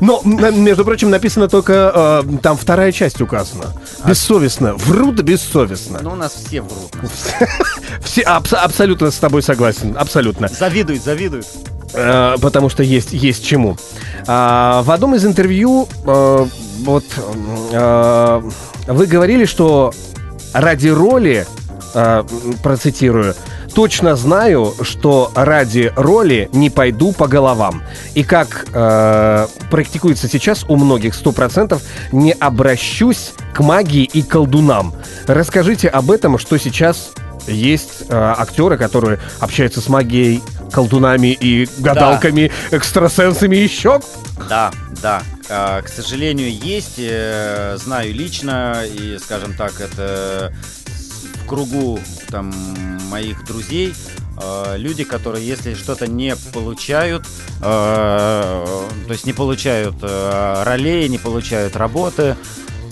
Но, 0.00 0.20
между 0.24 0.84
прочим, 0.84 1.10
написано 1.10 1.48
только, 1.48 2.22
э, 2.26 2.38
там 2.42 2.56
вторая 2.56 2.92
часть 2.92 3.20
указана. 3.20 3.66
Бессовестно. 4.06 4.74
Врут 4.74 5.20
бессовестно. 5.22 6.00
Ну, 6.02 6.12
у 6.12 6.16
нас 6.16 6.32
все 6.34 6.62
врут. 6.62 6.92
Все 8.04 8.22
абс- 8.22 8.54
абсолютно 8.54 9.10
с 9.10 9.16
тобой 9.16 9.42
согласен. 9.42 9.96
Абсолютно. 9.98 10.48
Завидуют, 10.48 11.04
завидуют. 11.04 11.46
Э, 11.92 12.36
потому 12.40 12.68
что 12.68 12.82
есть, 12.82 13.12
есть 13.12 13.44
чему. 13.44 13.76
А, 14.26 14.82
в 14.82 14.90
одном 14.90 15.14
из 15.14 15.24
интервью 15.24 15.88
э, 16.06 16.46
вот 16.80 17.04
вы 18.86 19.06
говорили, 19.06 19.44
что 19.44 19.92
ради 20.52 20.88
роли, 20.88 21.46
процитирую, 22.62 23.34
точно 23.74 24.16
знаю, 24.16 24.74
что 24.82 25.30
ради 25.34 25.92
роли 25.96 26.48
не 26.52 26.70
пойду 26.70 27.12
по 27.12 27.26
головам. 27.28 27.82
И 28.14 28.22
как 28.24 28.66
э, 28.72 29.46
практикуется 29.70 30.28
сейчас 30.28 30.64
у 30.68 30.76
многих 30.76 31.14
100%, 31.20 31.80
не 32.12 32.32
обращусь 32.32 33.32
к 33.54 33.60
магии 33.60 34.04
и 34.04 34.22
колдунам. 34.22 34.94
Расскажите 35.26 35.88
об 35.88 36.10
этом, 36.10 36.38
что 36.38 36.58
сейчас 36.58 37.12
есть 37.46 38.02
э, 38.08 38.14
актеры, 38.14 38.76
которые 38.76 39.18
общаются 39.40 39.80
с 39.80 39.88
магией, 39.88 40.42
колдунами 40.72 41.28
и 41.38 41.68
гадалками, 41.78 42.52
экстрасенсами 42.70 43.56
еще. 43.56 44.00
Да, 44.48 44.70
да. 45.02 45.22
А, 45.48 45.82
К 45.82 45.88
сожалению, 45.88 46.52
есть. 46.52 46.94
э, 46.98 47.76
Знаю 47.82 48.14
лично, 48.14 48.84
и, 48.86 49.18
скажем 49.22 49.54
так, 49.54 49.80
это 49.80 50.52
в 51.42 51.46
кругу 51.48 51.98
там 52.30 52.52
моих 53.10 53.44
друзей. 53.44 53.94
э, 54.42 54.76
Люди, 54.78 55.04
которые, 55.04 55.46
если 55.46 55.74
что-то 55.74 56.06
не 56.06 56.34
получают, 56.54 57.26
э, 57.60 57.62
то 59.06 59.12
есть 59.12 59.26
не 59.26 59.32
получают 59.32 59.96
э, 60.02 60.62
ролей, 60.64 61.08
не 61.08 61.18
получают 61.18 61.76
работы, 61.76 62.36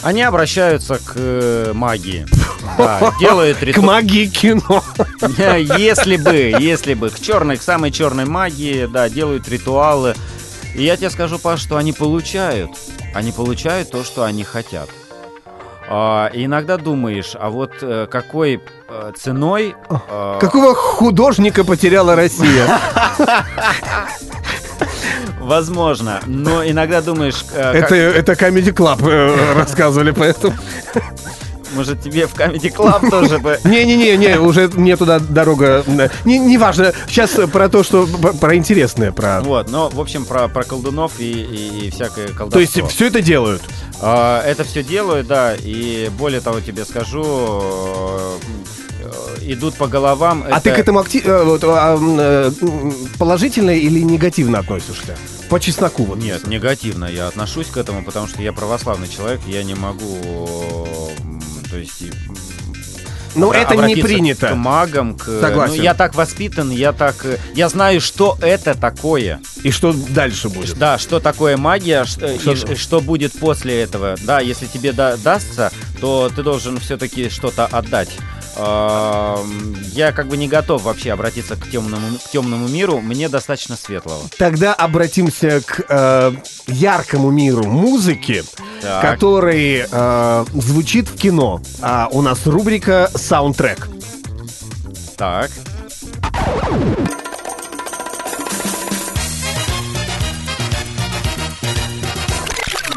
они 0.03 0.23
обращаются 0.23 0.99
к 1.05 1.73
магии. 1.75 2.27
Да, 2.77 3.13
делают 3.21 3.59
К 3.59 3.63
риту- 3.63 3.83
магии 3.83 4.27
кино. 4.27 4.85
Если 5.79 6.17
бы, 6.17 6.55
если 6.61 6.95
бы. 6.95 7.11
К 7.11 7.19
черной, 7.19 7.57
к 7.57 7.63
самой 7.63 7.91
черной 7.91 8.25
магии, 8.25 8.87
да, 8.87 9.09
делают 9.09 9.49
ритуалы. 9.49 10.15
И 10.77 10.85
я 10.85 10.97
тебе 10.97 11.11
скажу, 11.11 11.39
Паш, 11.41 11.61
что 11.61 11.77
они 11.77 11.93
получают. 11.93 12.71
Они 13.15 13.33
получают 13.33 13.91
то, 13.91 14.05
что 14.05 14.23
они 14.25 14.45
хотят. 14.45 14.89
А, 15.89 16.31
и 16.33 16.45
иногда 16.45 16.77
думаешь, 16.77 17.33
а 17.35 17.49
вот 17.51 17.73
какой 18.11 18.61
ценой... 19.19 19.75
э, 19.91 20.39
Какого 20.41 20.75
художника 20.75 21.65
потеряла 21.65 22.17
Россия? 22.17 22.79
Возможно. 25.41 26.21
Но 26.27 26.65
иногда 26.65 27.01
думаешь, 27.01 27.45
э, 27.55 27.73
как- 27.81 27.91
Это, 27.93 27.95
это 27.95 28.33
Comedy 28.33 28.73
Club 28.73 29.09
э, 29.09 29.55
рассказывали, 29.55 30.11
поэтому... 30.11 30.55
может 31.75 32.01
тебе 32.03 32.27
в 32.27 32.35
Comedy 32.35 32.73
Club 32.75 33.09
тоже 33.11 33.39
бы... 33.39 33.59
Не-не-не, 33.65 34.17
не, 34.17 34.39
уже 34.39 34.69
мне 34.69 34.97
туда 34.97 35.19
дорога... 35.21 35.85
э, 35.87 36.09
Не, 36.25 36.39
не 36.39 36.59
важно. 36.59 36.93
Сейчас 37.09 37.31
про 37.53 37.69
то, 37.69 37.83
что... 37.83 38.07
Про, 38.07 38.57
интересное, 38.57 39.13
про... 39.13 39.41
Вот, 39.41 39.71
но, 39.71 39.89
в 39.89 40.01
общем, 40.01 40.25
про, 40.25 40.49
про 40.49 40.65
колдунов 40.65 41.13
и, 41.19 41.31
и- 41.31 41.87
и 41.87 41.91
всякое 41.91 42.29
колдовство. 42.29 42.51
То 42.51 42.59
есть 42.61 42.81
все 42.95 43.07
это 43.07 43.21
делают. 43.23 43.63
А, 44.01 44.43
Это 44.45 44.65
все 44.65 44.83
делают, 44.83 45.27
да, 45.27 45.55
и 45.59 46.11
более 46.19 46.41
того 46.41 46.61
тебе 46.61 46.85
скажу, 46.85 47.23
э, 47.25 48.37
э, 48.43 48.78
идут 49.53 49.75
по 49.75 49.87
головам. 49.87 50.45
А 50.51 50.61
ты 50.61 50.71
к 50.71 50.79
этому 50.79 51.01
акти- 51.01 51.23
э, 51.25 51.59
а, 51.63 51.99
э, 52.01 52.51
положительно 53.19 53.71
или 53.71 54.01
негативно 54.01 54.59
относишься? 54.59 55.17
По 55.49 55.59
чесноку 55.59 56.05
вот. 56.05 56.19
Нет, 56.19 56.47
негативно 56.47 57.07
я 57.07 57.29
отношусь 57.29 57.69
к 57.69 57.77
этому, 57.77 58.05
потому 58.05 58.29
что 58.29 58.43
я 58.43 58.53
православный 58.53 59.09
человек, 59.09 59.41
я 59.47 59.63
не 59.65 59.75
могу, 59.75 60.89
то 61.71 61.77
есть... 61.79 62.03
обра- 63.35 63.57
это 63.57 63.75
не 63.77 63.97
принято. 63.97 64.49
К 64.49 64.55
магам, 64.57 65.15
к... 65.17 65.25
Согласен. 65.41 65.77
Ну, 65.77 65.83
я 65.83 65.95
так 65.95 66.15
воспитан, 66.15 66.71
я 66.71 66.93
так... 66.93 67.25
э, 67.25 67.39
Я 67.55 67.69
знаю, 67.69 68.01
что 68.01 68.37
это 68.41 68.75
такое. 68.75 69.41
И 69.63 69.71
что 69.71 69.93
дальше 69.93 70.49
будет? 70.49 70.77
Да, 70.79 70.99
что 70.99 71.21
такое 71.21 71.57
магия, 71.57 72.05
э, 72.21 72.39
Что- 72.39 72.73
и 72.73 72.75
что 72.77 73.01
будет 73.01 73.33
после 73.39 73.81
этого. 73.83 74.17
Да, 74.25 74.41
если 74.41 74.67
тебе 74.67 74.93
да- 74.93 75.17
дастся, 75.17 75.71
то 76.01 76.31
ты 76.35 76.43
должен 76.43 76.79
все-таки 76.81 77.29
что-то 77.31 77.67
отдать. 77.67 78.11
Я 78.59 80.13
как 80.13 80.27
бы 80.27 80.37
не 80.37 80.49
готов 80.49 80.83
вообще 80.83 81.13
обратиться 81.13 81.55
к 81.57 81.71
темному, 81.71 82.19
к 82.19 82.31
темному 82.31 82.67
миру, 82.69 83.01
мне 83.01 83.29
достаточно 83.29 83.77
светлого. 83.77 84.21
Тогда 84.37 84.75
обратимся 84.75 85.61
к 85.65 85.85
э, 85.89 86.33
яркому 86.67 87.31
миру 87.31 87.65
музыки, 87.65 88.43
Так. 88.83 89.03
который 89.03 89.87
э, 89.91 90.45
звучит 90.55 91.09
в 91.09 91.17
кино. 91.17 91.61
А 91.81 92.09
у 92.11 92.21
нас 92.23 92.47
рубрика 92.47 93.11
«Саундтрек». 93.15 93.89
Так. 95.17 95.51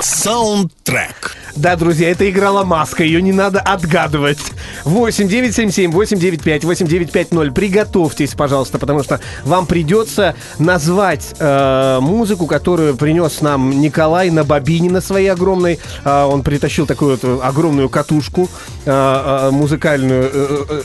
Саундтрек. 0.02 1.36
Да, 1.56 1.76
друзья, 1.76 2.10
это 2.10 2.30
играла 2.30 2.64
маска, 2.64 3.04
ее 3.04 3.22
не 3.22 3.34
надо 3.34 3.60
отгадывать. 3.60 4.40
8 4.86 5.28
977 5.28 5.92
895 5.92 6.64
8950. 6.64 7.54
Приготовьтесь, 7.54 8.34
пожалуйста, 8.34 8.80
потому 8.80 9.04
что 9.04 9.20
вам 9.44 9.66
придется 9.66 10.36
назвать 10.60 11.36
э, 11.40 12.00
музыку, 12.02 12.48
которую 12.48 12.96
принес 12.96 13.42
нам 13.42 13.82
Николай 13.82 14.30
на 14.30 14.44
бобине 14.44 14.90
на 14.90 15.02
своей 15.02 15.28
огромной. 15.28 15.80
Э, 16.06 16.24
он 16.24 16.42
притащил 16.44 16.86
такую 16.88 17.18
вот 17.22 17.44
огромную 17.44 17.90
катушку 17.90 18.50
э, 18.86 18.92
э, 18.92 19.52
музыкальную. 19.52 20.30
э, 20.34 20.66
э, 20.70 20.82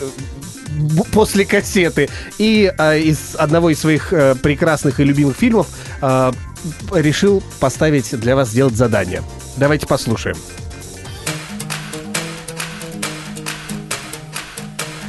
б- 0.78 1.04
после 1.12 1.44
кассеты. 1.44 2.08
И 2.38 2.73
э, 2.76 2.99
из 3.00 3.35
одного 3.37 3.70
из 3.70 3.78
своих 3.80 4.12
э, 4.12 4.35
прекрасных 4.35 5.00
и 5.00 5.04
любимых 5.04 5.37
фильмов 5.37 5.68
э, 6.02 6.32
решил 6.92 7.42
поставить 7.61 8.18
для 8.18 8.37
вас 8.37 8.50
сделать 8.50 8.75
задание. 8.75 9.23
Давайте 9.56 9.87
послушаем. 9.87 10.37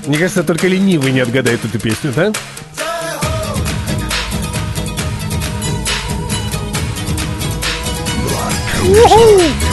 Мне 0.06 0.18
кажется, 0.18 0.44
только 0.44 0.68
ленивый 0.68 1.12
не 1.12 1.20
отгадает 1.20 1.64
эту 1.66 1.80
песню, 1.80 2.14
да? 2.16 2.32
Woohoo! 8.86 9.67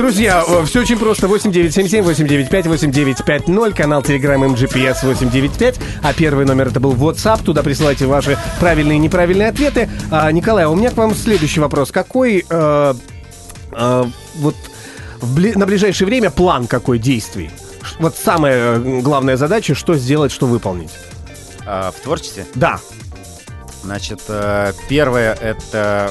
Друзья, 0.00 0.42
все 0.64 0.80
очень 0.80 0.98
просто. 0.98 1.28
8977 1.28 2.02
895 2.02 2.66
8950, 2.68 3.76
канал 3.76 4.00
Telegram 4.00 4.54
MGPS 4.54 5.06
895, 5.06 5.78
а 6.02 6.14
первый 6.14 6.46
номер 6.46 6.68
это 6.68 6.80
был 6.80 6.94
WhatsApp. 6.94 7.44
Туда 7.44 7.62
присылайте 7.62 8.06
ваши 8.06 8.38
правильные 8.60 8.96
и 8.96 8.98
неправильные 8.98 9.48
ответы. 9.48 9.90
А, 10.10 10.32
Николай, 10.32 10.64
у 10.64 10.74
меня 10.74 10.90
к 10.90 10.96
вам 10.96 11.14
следующий 11.14 11.60
вопрос. 11.60 11.92
Какой 11.92 12.46
э, 12.48 12.94
э, 13.72 14.04
вот 14.36 14.56
бли- 15.20 15.58
на 15.58 15.66
ближайшее 15.66 16.06
время 16.06 16.30
план 16.30 16.66
какой 16.66 16.98
действий? 16.98 17.50
Вот 17.98 18.16
самая 18.16 18.78
главная 19.02 19.36
задача, 19.36 19.74
что 19.74 19.96
сделать, 19.96 20.32
что 20.32 20.46
выполнить. 20.46 20.92
А, 21.66 21.90
в 21.90 22.00
творчестве? 22.00 22.46
Да. 22.54 22.80
Значит, 23.82 24.22
э, 24.28 24.72
первое 24.88 25.34
это... 25.34 26.10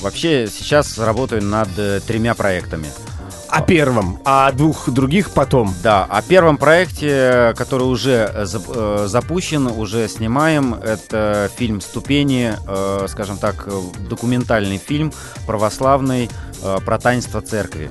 Вообще 0.00 0.48
сейчас 0.48 0.96
работаю 0.98 1.42
над 1.42 1.68
э, 1.76 2.00
тремя 2.06 2.34
проектами. 2.34 2.86
О 3.48 3.62
первом, 3.62 4.20
а 4.24 4.50
двух 4.52 4.88
других 4.90 5.30
потом. 5.32 5.74
Да, 5.82 6.04
о 6.04 6.22
первом 6.22 6.56
проекте, 6.56 7.52
который 7.56 7.82
уже 7.82 8.30
э, 8.32 8.46
э, 8.46 9.06
запущен, 9.08 9.66
уже 9.66 10.08
снимаем, 10.08 10.74
это 10.74 11.50
фильм 11.56 11.80
«Ступени», 11.80 12.54
скажем 13.08 13.38
так, 13.38 13.68
документальный 14.08 14.78
фильм 14.78 15.12
православный 15.46 16.30
про 16.84 16.98
таинство 16.98 17.40
церкви. 17.40 17.90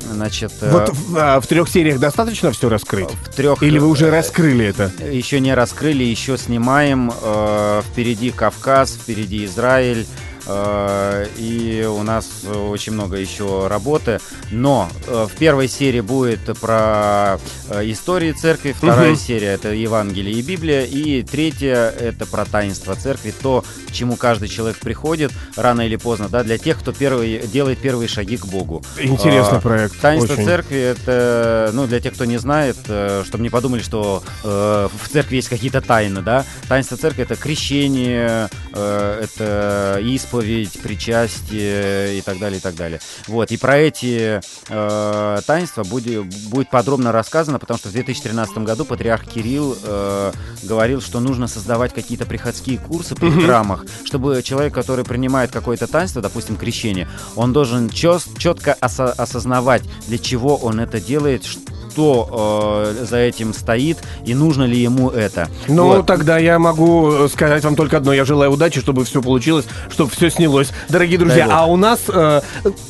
Значит, 0.00 0.52
э, 0.60 0.70
Вот 0.70 0.90
в, 0.90 1.16
а, 1.16 1.40
в 1.40 1.46
трех 1.46 1.68
сериях 1.68 1.98
достаточно 1.98 2.50
все 2.52 2.68
раскрыть? 2.68 3.08
в 3.10 3.34
трех... 3.34 3.62
Или 3.62 3.78
вы 3.78 3.88
уже 3.88 4.06
э, 4.06 4.10
раскрыли 4.10 4.66
это? 4.66 4.90
Еще 5.10 5.40
не 5.40 5.54
раскрыли, 5.54 6.04
еще 6.04 6.36
снимаем. 6.36 7.12
Э, 7.22 7.82
впереди 7.90 8.30
Кавказ, 8.30 8.98
впереди 9.02 9.44
Израиль. 9.44 10.06
Э, 10.46 11.26
и 11.36 11.86
у 11.88 12.02
нас 12.02 12.44
очень 12.44 12.92
много 12.92 13.16
еще 13.16 13.66
работы. 13.68 14.20
Но 14.50 14.88
э, 15.06 15.26
в 15.30 15.36
первой 15.36 15.68
серии 15.68 16.00
будет 16.00 16.58
про 16.58 17.38
э, 17.68 17.90
истории 17.90 18.32
церкви, 18.32 18.72
вторая 18.76 19.10
Мгм. 19.10 19.18
серия 19.18 19.48
это 19.48 19.68
Евангелие 19.68 20.34
и 20.34 20.42
Библия, 20.42 20.84
и 20.84 21.22
третья 21.22 21.90
это 21.98 22.26
про 22.26 22.44
таинство 22.44 22.94
церкви, 22.96 23.32
то, 23.42 23.64
к 23.88 23.92
чему 23.92 24.16
каждый 24.16 24.48
человек 24.48 24.78
приходит 24.78 25.32
рано 25.56 25.82
или 25.82 25.96
поздно, 25.96 26.28
да, 26.28 26.42
для 26.42 26.58
тех, 26.58 26.78
кто 26.78 26.92
первый, 26.92 27.46
делает 27.46 27.78
первые 27.78 28.08
шаги 28.08 28.36
к 28.36 28.46
Богу. 28.46 28.82
Интересный 28.98 29.58
А, 29.58 29.60
проект. 29.60 30.00
Таинство 30.00 30.34
очень. 30.34 30.44
церкви 30.44 30.78
это, 30.78 31.70
ну, 31.72 31.86
для 31.86 32.00
тех, 32.00 32.14
кто 32.14 32.24
не 32.24 32.38
знает, 32.38 32.76
чтобы 33.24 33.42
не 33.42 33.50
подумали, 33.50 33.82
что 33.82 34.22
э, 34.44 34.88
в 35.02 35.08
церкви 35.08 35.36
есть 35.36 35.48
какие-то 35.48 35.80
тайны, 35.80 36.22
да. 36.22 36.44
Таинство 36.68 36.96
церкви 36.96 37.22
это 37.22 37.36
крещение, 37.36 38.48
э, 38.72 39.24
это 39.24 39.98
исповедь, 40.02 40.29
причастие 40.30 42.18
и 42.18 42.22
так 42.22 42.38
далее, 42.38 42.58
и 42.58 42.60
так 42.60 42.74
далее. 42.74 43.00
Вот, 43.26 43.50
и 43.50 43.56
про 43.56 43.78
эти 43.78 44.40
э, 44.68 45.40
таинства 45.46 45.84
будет, 45.84 46.26
будет 46.48 46.70
подробно 46.70 47.12
рассказано, 47.12 47.58
потому 47.58 47.78
что 47.78 47.88
в 47.88 47.92
2013 47.92 48.58
году 48.58 48.84
патриарх 48.84 49.26
Кирилл 49.26 49.76
э, 49.82 50.32
говорил, 50.62 51.00
что 51.00 51.20
нужно 51.20 51.46
создавать 51.48 51.92
какие-то 51.92 52.26
приходские 52.26 52.78
курсы 52.78 53.14
при 53.14 53.30
храмах, 53.30 53.84
чтобы 54.04 54.42
человек, 54.42 54.74
который 54.74 55.04
принимает 55.04 55.50
какое-то 55.50 55.86
таинство, 55.86 56.22
допустим, 56.22 56.56
крещение, 56.56 57.08
он 57.36 57.52
должен 57.52 57.90
четко 57.90 58.72
осознавать, 58.74 59.82
для 60.06 60.18
чего 60.18 60.56
он 60.56 60.80
это 60.80 61.00
делает, 61.00 61.44
что 61.90 62.94
э, 62.98 63.04
за 63.04 63.18
этим 63.18 63.52
стоит 63.52 63.98
и 64.24 64.34
нужно 64.34 64.64
ли 64.64 64.78
ему 64.78 65.10
это. 65.10 65.48
Ну, 65.68 65.86
Вот. 65.86 66.06
тогда 66.06 66.38
я 66.38 66.58
могу 66.58 67.10
э, 67.12 67.28
сказать 67.28 67.64
вам 67.64 67.76
только 67.76 67.96
одно. 67.96 68.12
Я 68.12 68.24
желаю 68.24 68.52
удачи, 68.52 68.80
чтобы 68.80 69.04
все 69.04 69.20
получилось, 69.22 69.66
чтобы 69.90 70.10
все 70.10 70.30
снялось. 70.30 70.70
Дорогие 70.88 71.18
друзья, 71.18 71.46
Бог. 71.46 71.54
а 71.56 71.66
у 71.66 71.76
нас 71.76 72.00
э, 72.08 72.40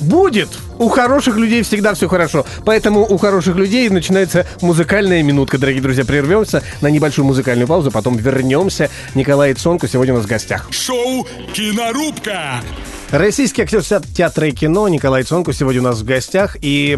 будет. 0.01 0.49
У 0.79 0.89
хороших 0.89 1.37
людей 1.37 1.63
всегда 1.63 1.95
все 1.95 2.09
хорошо. 2.09 2.45
Поэтому 2.65 3.07
у 3.07 3.19
хороших 3.19 3.57
людей 3.57 3.89
начинается 3.89 4.47
музыкальная 4.63 5.23
минутка. 5.23 5.59
Дорогие 5.59 5.83
друзья, 5.83 6.05
прервемся 6.05 6.63
на 6.81 6.89
небольшую 6.89 7.27
музыкальную 7.27 7.67
паузу, 7.67 7.91
потом 7.91 8.17
вернемся. 8.17 8.91
Николай 9.15 9.55
Цонку 9.55 9.87
сегодня 9.89 10.15
у 10.15 10.17
нас 10.19 10.27
в 10.27 10.29
гостях. 10.29 10.69
Шоу 10.71 11.27
«Кинорубка». 11.53 12.63
Российский 13.11 13.63
актер 13.63 13.83
те- 13.83 14.01
театра 14.15 14.47
и 14.47 14.53
кино 14.53 14.87
Николай 14.89 15.25
Цонку 15.25 15.53
сегодня 15.53 15.81
у 15.81 15.85
нас 15.85 15.99
в 15.99 16.05
гостях. 16.05 16.57
И 16.63 16.97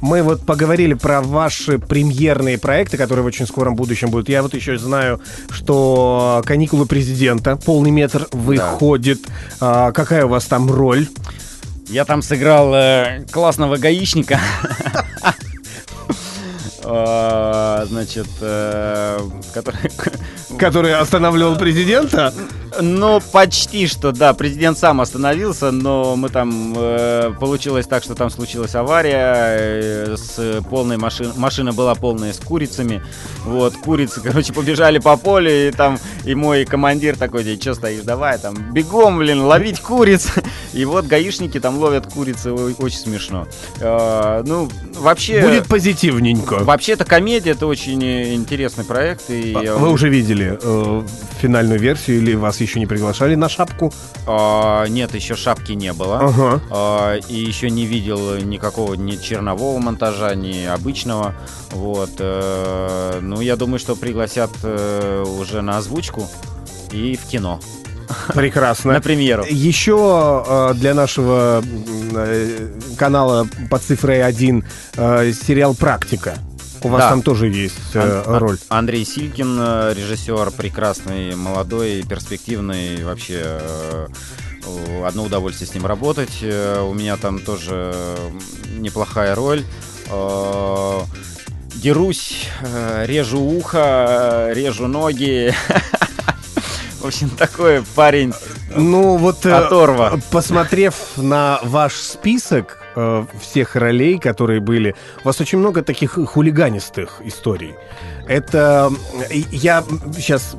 мы 0.00 0.22
вот 0.22 0.46
поговорили 0.46 0.94
про 0.94 1.20
ваши 1.20 1.80
премьерные 1.80 2.58
проекты, 2.58 2.96
которые 2.96 3.24
в 3.24 3.26
очень 3.26 3.46
скором 3.46 3.74
будущем 3.74 4.10
будут. 4.10 4.28
Я 4.28 4.42
вот 4.42 4.54
еще 4.54 4.78
знаю, 4.78 5.20
что 5.50 6.42
«Каникулы 6.46 6.86
президента», 6.86 7.56
полный 7.56 7.90
метр 7.90 8.28
выходит. 8.30 9.20
А, 9.60 9.90
какая 9.90 10.26
у 10.26 10.28
вас 10.28 10.44
там 10.44 10.70
роль? 10.70 11.08
Я 11.88 12.04
там 12.04 12.22
сыграл 12.22 12.72
э, 12.74 13.24
классного 13.32 13.78
гаишника. 13.78 14.38
Э, 16.88 17.84
Значит, 17.86 18.26
э, 18.40 19.18
который... 19.54 19.90
Который 20.58 20.94
останавливал 20.94 21.56
президента? 21.56 22.32
Ну, 22.80 23.20
почти 23.32 23.86
что, 23.86 24.10
да. 24.12 24.32
Президент 24.34 24.76
сам 24.78 25.00
остановился, 25.00 25.70
но 25.70 26.16
мы 26.16 26.30
там... 26.30 26.74
э, 26.76 27.32
Получилось 27.38 27.86
так, 27.86 28.02
что 28.02 28.14
там 28.14 28.30
случилась 28.30 28.74
авария 28.74 29.56
э, 29.58 30.16
с 30.16 30.62
полной 30.68 30.96
машиной. 30.96 31.32
Машина 31.36 31.72
была 31.72 31.94
полная 31.94 32.32
с 32.32 32.38
курицами. 32.38 33.02
Вот, 33.44 33.74
курицы, 33.76 34.20
короче, 34.20 34.52
побежали 34.52 34.98
по 34.98 35.16
полю, 35.16 35.50
и 35.50 35.70
там 35.70 35.98
и 36.24 36.34
мой 36.34 36.64
командир 36.64 37.16
такой, 37.16 37.44
что 37.60 37.74
стоишь, 37.74 38.02
давай, 38.02 38.38
там, 38.38 38.72
бегом, 38.72 39.18
блин, 39.18 39.42
ловить 39.42 39.80
куриц. 39.80 40.28
И 40.72 40.84
вот 40.84 41.06
гаишники 41.06 41.58
там 41.60 41.78
ловят 41.78 42.12
курицы, 42.12 42.52
очень 42.52 42.98
смешно. 42.98 43.46
Э, 43.80 44.42
Ну, 44.46 44.68
вообще... 44.96 45.40
Будет 45.40 45.66
позитивненько. 45.66 46.58
Вообще, 46.78 46.92
это 46.92 47.04
комедия, 47.04 47.50
это 47.50 47.66
очень 47.66 48.00
э, 48.04 48.34
интересный 48.34 48.84
проект. 48.84 49.30
И 49.30 49.50
я- 49.50 49.74
Вы 49.74 49.90
уже 49.90 50.08
видели 50.08 50.56
э, 50.62 51.02
финальную 51.40 51.80
версию 51.80 52.18
или 52.18 52.36
вас 52.36 52.60
еще 52.60 52.78
не 52.78 52.86
приглашали 52.86 53.34
на 53.34 53.48
шапку? 53.48 53.92
А, 54.28 54.84
нет, 54.86 55.12
еще 55.12 55.34
шапки 55.34 55.72
не 55.72 55.92
было. 55.92 56.20
Ага. 56.20 56.60
А, 56.70 57.16
и 57.16 57.34
еще 57.34 57.68
не 57.68 57.84
видел 57.84 58.36
никакого 58.36 58.94
ни 58.94 59.16
чернового 59.16 59.80
монтажа, 59.80 60.36
ни 60.36 60.66
обычного. 60.66 61.34
Вот. 61.72 62.10
э, 62.20 63.18
ну, 63.22 63.40
я 63.40 63.56
думаю, 63.56 63.80
что 63.80 63.96
пригласят 63.96 64.50
э, 64.62 65.24
уже 65.40 65.62
на 65.62 65.78
озвучку 65.78 66.28
и 66.92 67.16
в 67.16 67.26
кино. 67.28 67.58
Прекрасно. 68.34 68.92
На 68.92 69.00
премьеру. 69.00 69.44
Еще 69.50 70.44
э, 70.48 70.74
для 70.74 70.94
нашего 70.94 71.60
э, 72.14 72.68
канала 72.96 73.48
по 73.68 73.80
цифре 73.80 74.24
1 74.24 74.64
э, 74.96 75.32
сериал 75.32 75.74
«Практика». 75.74 76.34
У 76.82 76.88
вас 76.88 77.02
Да. 77.02 77.08
там 77.10 77.22
тоже 77.22 77.48
есть 77.48 77.74
э, 77.94 78.22
Ан- 78.26 78.34
Ан- 78.34 78.40
роль. 78.40 78.58
Андрей 78.68 79.04
Силькин, 79.04 79.56
э, 79.60 79.94
режиссер, 79.96 80.50
прекрасный, 80.52 81.34
молодой, 81.34 82.04
перспективный, 82.08 83.02
вообще 83.04 83.42
э, 83.44 84.06
одно 85.04 85.24
удовольствие 85.24 85.68
с 85.68 85.74
ним 85.74 85.86
работать. 85.86 86.38
Э, 86.42 86.80
У 86.82 86.94
меня 86.94 87.16
там 87.16 87.40
тоже 87.40 87.94
неплохая 88.78 89.34
роль. 89.34 89.64
Э, 90.10 91.00
Дерусь, 91.76 92.48
э, 92.62 93.04
режу 93.06 93.40
ухо, 93.40 94.48
э, 94.50 94.54
режу 94.54 94.86
ноги. 94.88 95.54
В 97.00 97.06
общем, 97.06 97.30
такой 97.30 97.82
парень. 97.94 98.32
Ну 98.74 99.16
вот, 99.16 99.46
Оторва. 99.46 100.18
посмотрев 100.30 100.94
на 101.16 101.60
ваш 101.62 101.94
список 101.94 102.78
э, 102.98 103.24
всех 103.40 103.76
ролей, 103.76 104.18
которые 104.18 104.60
были, 104.60 104.94
у 105.22 105.26
вас 105.26 105.40
очень 105.40 105.58
много 105.58 105.82
таких 105.82 106.12
хулиганистых 106.12 107.20
историй. 107.24 107.74
Это 108.26 108.90
я 109.50 109.84
сейчас 110.16 110.56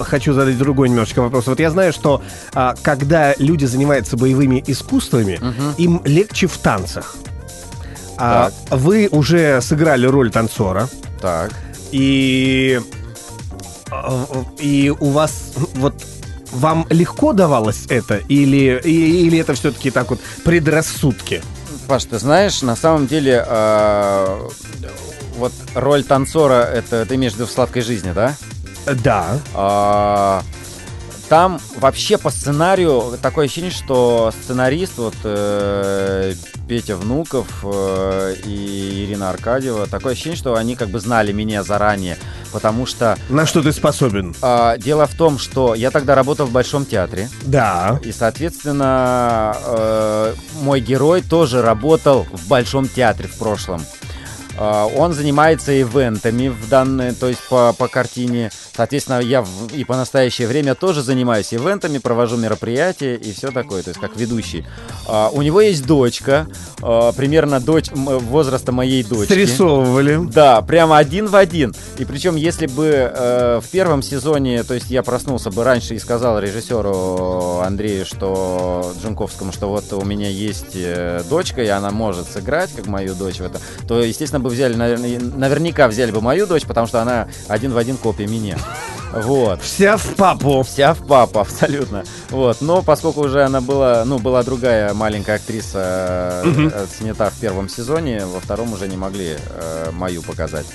хочу 0.00 0.32
задать 0.32 0.58
другой 0.58 0.88
немножечко 0.88 1.22
вопрос. 1.22 1.46
Вот 1.46 1.60
я 1.60 1.70
знаю, 1.70 1.92
что 1.92 2.22
а, 2.54 2.74
когда 2.82 3.34
люди 3.38 3.64
занимаются 3.64 4.16
боевыми 4.16 4.62
искусствами, 4.66 5.40
им 5.78 6.00
легче 6.04 6.46
в 6.46 6.56
танцах. 6.58 7.16
А 8.18 8.50
вы 8.70 9.08
уже 9.10 9.60
сыграли 9.60 10.06
роль 10.06 10.30
танцора, 10.30 10.88
Так. 11.20 11.52
и 11.92 12.80
э, 13.90 14.24
и 14.58 14.90
у 14.98 15.10
вас 15.10 15.52
вот 15.74 15.94
вам 16.52 16.86
легко 16.90 17.32
давалось 17.32 17.84
это 17.88 18.16
или 18.28 18.80
и- 18.84 19.26
или 19.26 19.38
это 19.38 19.54
все-таки 19.54 19.90
так 19.90 20.10
вот 20.10 20.20
предрассудки? 20.44 21.42
Паш, 21.86 22.04
ты 22.04 22.18
знаешь, 22.18 22.62
на 22.62 22.74
самом 22.76 23.06
деле, 23.06 23.44
э, 23.46 24.48
вот 25.36 25.52
роль 25.74 26.02
танцора, 26.02 26.62
это 26.64 27.06
ты 27.06 27.14
имеешь 27.14 27.32
в 27.34 27.36
виду 27.36 27.46
в 27.46 27.50
сладкой 27.50 27.82
жизни, 27.82 28.12
да? 28.12 28.34
Да. 29.04 29.38
А, 29.54 30.42
там 31.28 31.60
вообще 31.76 32.18
по 32.18 32.30
сценарию 32.30 33.18
такое 33.20 33.46
ощущение, 33.46 33.70
что 33.70 34.32
сценарист, 34.42 34.98
вот 34.98 35.14
э, 35.24 36.34
Петя 36.68 36.96
Внуков 36.96 37.46
э, 37.62 38.34
и 38.44 39.04
Ирина 39.04 39.30
Аркадьева, 39.30 39.86
такое 39.86 40.12
ощущение, 40.12 40.36
что 40.36 40.54
они 40.54 40.76
как 40.76 40.88
бы 40.88 41.00
знали 41.00 41.32
меня 41.32 41.62
заранее, 41.62 42.16
потому 42.52 42.86
что... 42.86 43.16
На 43.28 43.46
что 43.46 43.62
ты 43.62 43.72
способен? 43.72 44.34
Э, 44.42 44.76
дело 44.78 45.06
в 45.06 45.14
том, 45.14 45.38
что 45.38 45.74
я 45.74 45.90
тогда 45.90 46.14
работал 46.14 46.46
в 46.46 46.52
Большом 46.52 46.84
театре. 46.84 47.28
Да. 47.42 48.00
И, 48.04 48.12
соответственно, 48.12 49.56
э, 49.64 50.34
мой 50.62 50.80
герой 50.80 51.22
тоже 51.22 51.62
работал 51.62 52.26
в 52.32 52.48
Большом 52.48 52.88
театре 52.88 53.28
в 53.28 53.36
прошлом. 53.38 53.84
Э, 54.58 54.88
он 54.96 55.12
занимается 55.12 55.78
ивентами 55.80 56.48
в 56.48 56.68
данной, 56.68 57.12
то 57.12 57.28
есть 57.28 57.40
по, 57.48 57.72
по 57.72 57.88
картине. 57.88 58.50
Соответственно, 58.74 59.20
я 59.20 59.42
в, 59.42 59.74
и 59.74 59.84
по 59.84 59.96
настоящее 59.96 60.48
время 60.48 60.74
тоже 60.74 61.02
занимаюсь 61.02 61.52
ивентами, 61.54 61.98
провожу 61.98 62.36
мероприятия 62.36 63.16
и 63.16 63.32
все 63.32 63.50
такое, 63.50 63.82
то 63.82 63.90
есть 63.90 64.00
как 64.00 64.16
ведущий. 64.16 64.66
А, 65.06 65.30
у 65.32 65.42
него 65.42 65.60
есть 65.60 65.86
дочка, 65.86 66.46
а, 66.82 67.12
примерно 67.12 67.60
дочь 67.60 67.90
возраста 67.92 68.72
моей 68.72 69.02
дочки. 69.02 69.32
Срисовывали. 69.32 70.20
Да, 70.30 70.60
прямо 70.62 70.98
один 70.98 71.26
в 71.26 71.36
один. 71.36 71.74
И 71.98 72.04
причем, 72.04 72.36
если 72.36 72.66
бы 72.66 72.86
э, 72.86 73.60
в 73.62 73.68
первом 73.70 74.02
сезоне, 74.02 74.62
то 74.62 74.74
есть 74.74 74.90
я 74.90 75.02
проснулся 75.02 75.50
бы 75.50 75.64
раньше 75.64 75.94
и 75.94 75.98
сказал 75.98 76.38
режиссеру 76.38 77.60
Андрею, 77.64 78.04
что 78.04 78.92
Джунковскому, 79.02 79.52
что 79.52 79.68
вот 79.68 79.92
у 79.92 80.04
меня 80.04 80.28
есть 80.28 80.74
э, 80.74 81.22
дочка, 81.28 81.62
и 81.62 81.68
она 81.68 81.90
может 81.90 82.26
сыграть, 82.28 82.70
как 82.74 82.86
мою 82.86 83.14
дочь 83.14 83.38
в 83.38 83.42
это, 83.42 83.60
то, 83.88 84.02
естественно, 84.02 84.45
бы 84.46 84.52
взяли, 84.52 84.74
наверняка 84.74 85.88
взяли 85.88 86.10
бы 86.10 86.20
мою 86.20 86.46
дочь, 86.46 86.64
потому 86.64 86.86
что 86.86 87.02
она 87.02 87.28
один 87.48 87.72
в 87.72 87.78
один 87.78 87.96
копия 87.96 88.26
меня. 88.26 88.56
Вот. 89.12 89.62
Вся 89.62 89.96
в 89.96 90.14
папу. 90.14 90.62
Вся 90.62 90.94
в 90.94 91.06
папу, 91.06 91.38
абсолютно. 91.40 92.04
Вот. 92.30 92.60
Но 92.60 92.82
поскольку 92.82 93.22
уже 93.22 93.44
она 93.44 93.60
была, 93.60 94.04
ну, 94.04 94.18
была 94.18 94.42
другая 94.42 94.92
маленькая 94.94 95.36
актриса 95.36 96.42
угу. 96.44 96.70
снята 96.96 97.30
в 97.30 97.34
первом 97.34 97.68
сезоне, 97.68 98.24
во 98.26 98.40
втором 98.40 98.72
уже 98.72 98.88
не 98.88 98.96
могли 98.96 99.36
э, 99.36 99.90
мою 99.92 100.22
показать. 100.22 100.66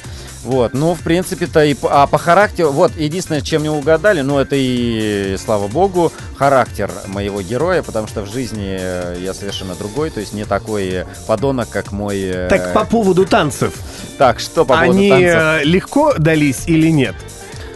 Вот, 0.44 0.74
ну, 0.74 0.96
в 0.96 1.02
принципе-то, 1.02 1.64
и, 1.64 1.76
а 1.84 2.08
по 2.08 2.18
характеру, 2.18 2.72
вот, 2.72 2.96
единственное, 2.98 3.42
чем 3.42 3.62
не 3.62 3.70
угадали, 3.70 4.22
ну, 4.22 4.40
это 4.40 4.56
и, 4.58 5.38
слава 5.38 5.68
богу, 5.68 6.12
характер 6.36 6.92
моего 7.06 7.42
героя, 7.42 7.84
потому 7.84 8.08
что 8.08 8.22
в 8.22 8.32
жизни 8.32 9.20
я 9.24 9.34
совершенно 9.34 9.76
другой, 9.76 10.10
то 10.10 10.20
есть 10.20 10.34
не 10.34 10.46
такой 10.46 11.06
подонок, 11.28 11.70
как 11.70 11.92
мой... 11.92 12.20
Э, 12.22 12.48
так, 12.50 12.74
по 12.74 12.86
поводу 12.86 13.26
танцев. 13.26 13.74
Так, 14.18 14.40
что 14.40 14.66
по 14.66 14.76
поводу 14.76 14.92
Они 14.92 15.10
танцев? 15.10 15.62
Они 15.62 15.66
легко 15.66 16.14
дались 16.18 16.64
или 16.66 16.90
нет? 16.90 17.16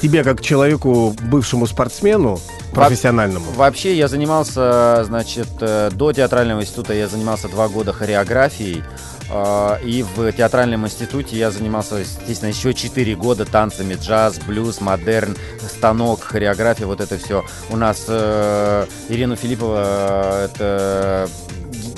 тебе 0.05 0.23
как 0.23 0.41
человеку, 0.41 1.15
бывшему 1.31 1.65
спортсмену, 1.65 2.39
профессиональному? 2.73 3.45
Во 3.51 3.65
вообще 3.65 3.95
я 3.95 4.07
занимался, 4.07 5.03
значит, 5.05 5.47
э, 5.61 5.89
до 5.91 6.13
театрального 6.13 6.61
института 6.61 6.93
я 6.93 7.07
занимался 7.07 7.47
два 7.47 7.67
года 7.69 7.91
хореографией. 7.91 8.83
А, 9.29 9.79
и 9.83 10.03
в 10.03 10.31
театральном 10.31 10.85
институте 10.85 11.37
я 11.37 11.51
занимался, 11.51 11.97
естественно, 11.97 12.49
еще 12.49 12.73
4 12.73 13.15
года 13.15 13.45
танцами, 13.45 13.95
джаз, 13.95 14.39
блюз, 14.39 14.81
модерн, 14.81 15.35
станок, 15.67 16.23
хореография, 16.23 16.85
вот 16.85 17.01
это 17.01 17.17
все. 17.17 17.43
У 17.69 17.77
нас 17.77 18.05
э, 18.07 18.85
Ирина 19.09 19.35
Филиппова, 19.35 19.83
э, 19.83 20.45
это 20.45 21.29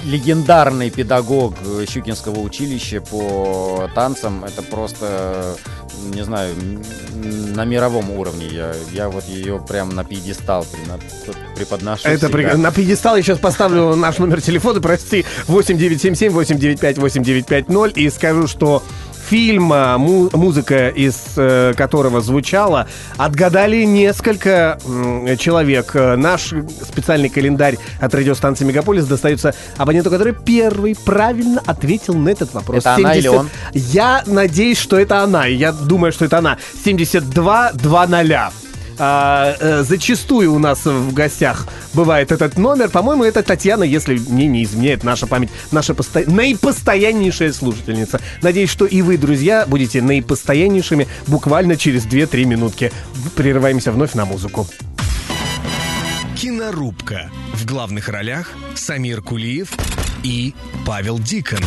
легендарный 0.08 0.90
педагог 0.90 1.54
Щукинского 1.88 2.40
училища 2.40 3.02
по 3.02 3.90
танцам. 3.94 4.46
Это 4.46 4.62
просто, 4.62 5.56
не 6.14 6.24
знаю, 6.24 6.56
на 7.14 7.66
мировом 7.66 8.12
уровне. 8.12 8.48
Я, 8.48 8.74
я 8.94 9.10
вот 9.10 9.26
ее 9.26 9.60
прям 9.68 9.90
на 9.90 10.04
пьедестал 10.04 10.66
преподношу. 11.56 12.08
Это 12.08 12.30
при... 12.30 12.46
на 12.56 12.72
пьедестал 12.72 13.18
я 13.18 13.24
сейчас 13.24 13.40
поставлю 13.40 13.96
наш 13.96 14.18
номер 14.18 14.42
телефона, 14.42 14.80
прости, 14.80 15.26
8977 15.48 16.32
895 16.32 16.98
8950 16.98 17.98
и 17.98 18.10
скажу, 18.10 18.48
что 18.48 18.84
фильм, 19.30 19.64
му- 19.64 20.30
музыка 20.34 20.90
из 20.90 21.16
э, 21.36 21.74
которого 21.76 22.22
звучала, 22.22 22.88
отгадали 23.18 23.84
несколько 23.84 24.80
э, 24.86 25.36
человек. 25.38 25.94
Наш 25.94 26.54
специальный 26.82 27.30
календарь 27.30 27.78
от 28.00 28.14
радиостанции 28.14 28.66
Мегаполис 28.66 29.06
достается 29.06 29.54
абоненту, 29.78 30.10
который 30.10 30.34
первый 30.34 30.96
правильно 30.96 31.62
ответил 31.66 32.14
на 32.14 32.30
этот 32.30 32.54
вопрос. 32.54 32.80
Это 32.86 32.96
70... 32.96 33.06
она 33.06 33.16
или 33.16 33.28
он? 33.28 33.50
Я 33.74 34.24
надеюсь, 34.26 34.78
что 34.78 35.00
это 35.00 35.22
она. 35.24 35.46
Я 35.46 35.72
думаю, 35.72 36.12
что 36.12 36.26
это 36.26 36.38
она. 36.40 36.58
72 36.84 37.72
2 37.74 38.08
0 38.08 38.34
а, 39.00 39.56
а, 39.60 39.84
зачастую 39.84 40.54
у 40.54 40.60
нас 40.60 40.86
в 40.86 41.14
гостях 41.14 41.68
бывает 41.94 42.32
этот 42.32 42.58
номер. 42.58 42.90
По-моему, 42.90 43.24
это 43.24 43.44
Татьяна, 43.44 43.84
если 43.84 44.18
мне 44.18 44.48
не 44.48 44.64
изменяет 44.64 45.04
наша 45.04 45.28
память, 45.28 45.50
наша 45.72 45.94
посто... 45.94 46.24
наипостояннейшая 46.30 47.54
слушательница. 47.54 48.20
Надеюсь, 48.42 48.70
что 48.70 48.86
и 48.86 49.02
вы, 49.02 49.18
друзья, 49.18 49.66
будете 49.68 50.02
наипостояннейшими 50.02 51.08
буквально 51.28 51.78
через 51.78 52.06
2-3 52.06 52.46
минутки. 52.46 52.92
Прерываемся 53.36 53.92
вновь 53.92 54.14
на 54.14 54.26
музыку. 54.26 54.68
Кинорубка. 56.36 57.30
В 57.54 57.66
главных 57.66 58.10
ролях 58.10 58.52
Самир 58.76 59.22
Кулиев 59.22 59.70
и 60.24 60.54
Павел 60.86 61.18
Дикон 61.18 61.60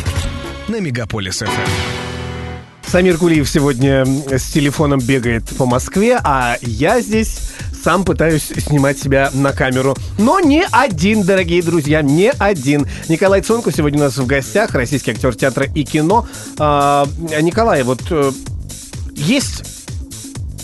на 0.67 0.79
Мегаполис 0.79 1.39
ФМ. 1.39 2.00
Самир 2.91 3.17
Кулиев 3.17 3.47
сегодня 3.47 4.05
с 4.05 4.51
телефоном 4.51 4.99
бегает 4.99 5.45
по 5.57 5.65
Москве, 5.65 6.19
а 6.21 6.57
я 6.61 6.99
здесь 6.99 7.53
сам 7.81 8.03
пытаюсь 8.03 8.43
снимать 8.43 8.99
себя 8.99 9.31
на 9.33 9.53
камеру. 9.53 9.95
Но 10.17 10.41
не 10.41 10.65
один, 10.69 11.23
дорогие 11.23 11.63
друзья, 11.63 12.01
не 12.01 12.33
один. 12.37 12.85
Николай 13.07 13.39
Цонко 13.43 13.71
сегодня 13.71 13.99
у 13.99 14.01
нас 14.01 14.17
в 14.17 14.25
гостях, 14.25 14.75
российский 14.75 15.11
актер 15.11 15.33
театра 15.33 15.67
и 15.73 15.85
кино. 15.85 16.27
А, 16.59 17.07
Николай, 17.39 17.83
вот 17.83 18.01
э, 18.09 18.33
есть 19.15 19.63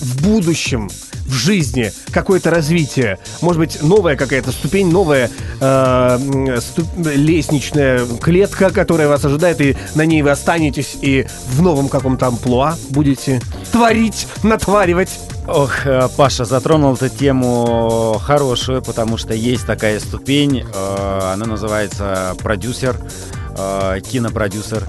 в 0.02 0.22
будущем 0.24 0.90
в 1.28 1.34
жизни 1.34 1.92
какое-то 2.12 2.50
развитие, 2.50 3.20
может 3.42 3.60
быть, 3.60 3.84
новая 3.84 4.16
какая-то 4.16 4.52
ступень, 4.52 4.90
новая 4.90 5.30
э, 5.60 6.60
ступ, 6.62 6.88
лестничная 6.98 8.06
клетка, 8.22 8.70
которая 8.70 9.08
вас 9.08 9.24
ожидает, 9.26 9.62
и 9.62 9.78
на 9.96 10.06
ней 10.06 10.22
вы 10.22 10.32
останетесь, 10.32 10.98
и 11.02 11.28
в 11.50 11.62
новом 11.62 11.90
каком-то 11.90 12.28
амплуа 12.28 12.76
будете 12.90 13.42
творить, 13.72 14.28
натваривать. 14.44 15.10
Ох, 15.48 15.86
э, 15.86 16.10
Паша 16.18 16.46
затронул 16.46 16.96
эту 16.96 17.10
тему 17.10 18.20
хорошую, 18.22 18.82
потому 18.82 19.18
что 19.18 19.34
есть 19.34 19.66
такая 19.66 20.00
ступень, 20.00 20.62
э, 20.62 21.20
она 21.34 21.46
называется 21.46 22.36
продюсер 22.42 22.98
э, 23.58 24.00
кинопродюсер. 24.02 24.84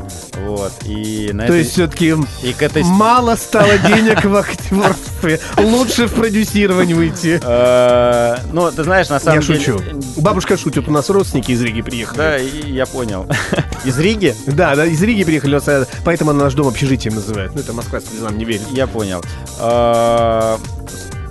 Вот. 0.46 0.72
И 0.85 1.31
на 1.33 1.46
То 1.46 1.52
этой... 1.52 1.59
есть 1.61 1.72
все-таки 1.72 2.14
и 2.42 2.52
к 2.52 2.62
этой... 2.62 2.83
мало 2.85 3.37
стало 3.37 3.78
денег 3.87 4.24
в 4.24 4.35
актерстве. 4.35 5.40
Лучше 5.57 6.07
в 6.07 6.14
продюсировании 6.14 6.94
выйти. 6.94 7.40
Э, 7.42 8.38
ну, 8.52 8.70
ты 8.70 8.85
знаешь, 8.85 9.09
на 9.09 9.18
самом 9.18 9.40
деле... 9.40 9.59
Я 9.59 9.64
шучу. 9.64 9.81
Бабушка 10.16 10.57
шутит, 10.57 10.88
у 10.88 10.90
нас 10.90 11.09
родственники 11.11 11.52
из 11.52 11.62
Риги 11.62 11.83
приехали. 11.83 12.18
Да, 12.18 12.37
я 12.37 12.87
понял. 12.87 13.26
Из 13.85 13.98
Риги? 13.98 14.35
Да, 14.46 14.74
да, 14.74 14.85
из 14.85 15.00
Риги 15.02 15.24
приехали, 15.24 15.61
поэтому 16.04 16.33
наш 16.33 16.54
дом 16.54 16.68
общежитием 16.68 17.14
называют. 17.14 17.54
Ну, 17.54 17.61
это 17.61 17.72
Москва, 17.72 18.00
слезам 18.00 18.37
не 18.37 18.44
верит. 18.44 18.66
Я 18.70 18.87
понял. 18.87 19.22
Э, 19.61 20.57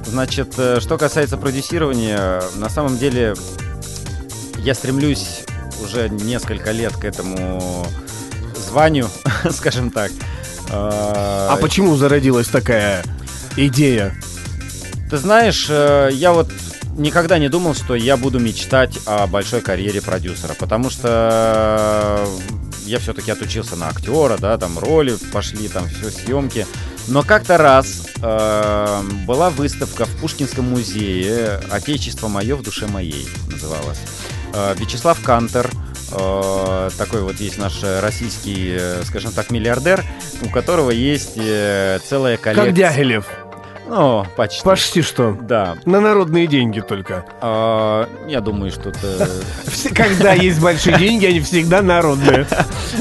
значит, 0.05 0.53
э, 0.57 0.79
что 0.79 0.97
касается 0.97 1.37
продюсирования, 1.37 2.41
на 2.55 2.69
самом 2.69 2.97
деле 2.97 3.35
я 4.57 4.73
стремлюсь 4.73 5.43
уже 5.83 6.09
несколько 6.09 6.71
лет 6.71 6.95
к 6.95 7.05
этому 7.05 7.85
званию, 8.55 9.09
скажем 9.51 9.91
так. 9.91 10.11
А, 10.69 11.49
а 11.51 11.57
почему 11.57 11.95
зародилась 11.95 12.47
такая 12.47 13.03
идея? 13.55 14.15
Ты 15.09 15.17
знаешь, 15.17 15.67
э, 15.69 16.09
я 16.11 16.33
вот 16.33 16.51
никогда 16.97 17.37
не 17.39 17.49
думал, 17.49 17.75
что 17.75 17.95
я 17.95 18.17
буду 18.17 18.39
мечтать 18.39 18.99
о 19.05 19.27
большой 19.27 19.61
карьере 19.61 20.01
продюсера, 20.01 20.53
потому 20.53 20.89
что 20.89 22.27
я 22.85 22.99
все-таки 22.99 23.31
отучился 23.31 23.75
на 23.75 23.89
актера, 23.89 24.37
да, 24.37 24.57
там 24.57 24.77
роли 24.79 25.15
пошли, 25.31 25.67
там 25.67 25.87
все 25.87 26.09
съемки. 26.09 26.65
Но 27.07 27.23
как-то 27.23 27.57
раз 27.57 28.07
э, 28.21 29.01
была 29.25 29.49
выставка 29.49 30.05
в 30.05 30.15
Пушкинском 30.17 30.65
музее 30.65 31.61
«Отечество 31.69 32.27
мое 32.27 32.55
в 32.55 32.63
душе 32.63 32.87
моей» 32.87 33.27
называлась. 33.49 33.99
Э, 34.53 34.73
Вячеслав 34.77 35.21
Кантер, 35.23 35.69
э, 36.11 36.89
такой 36.97 37.21
вот 37.21 37.35
есть 37.39 37.57
наш 37.57 37.83
российский, 37.83 38.75
э, 38.79 39.03
скажем 39.03 39.31
так, 39.31 39.51
миллиардер, 39.51 40.03
у 40.41 40.49
которого 40.49 40.91
есть 40.91 41.35
целая 41.35 42.37
коллекция... 42.37 42.65
Как 42.65 42.73
Дягилев. 42.73 43.25
Ну, 43.89 44.25
почти. 44.35 44.63
Почти 44.63 45.01
что. 45.01 45.37
Да. 45.41 45.75
На 45.85 45.99
народные 46.01 46.47
деньги 46.47 46.79
только. 46.81 47.25
А, 47.41 48.07
я 48.27 48.41
думаю, 48.41 48.71
что 48.71 48.89
это... 48.89 49.29
Все- 49.67 49.89
Когда 49.89 50.33
есть 50.33 50.59
большие 50.59 50.97
деньги, 50.97 51.25
они 51.25 51.39
всегда 51.39 51.81
народные. 51.81 52.47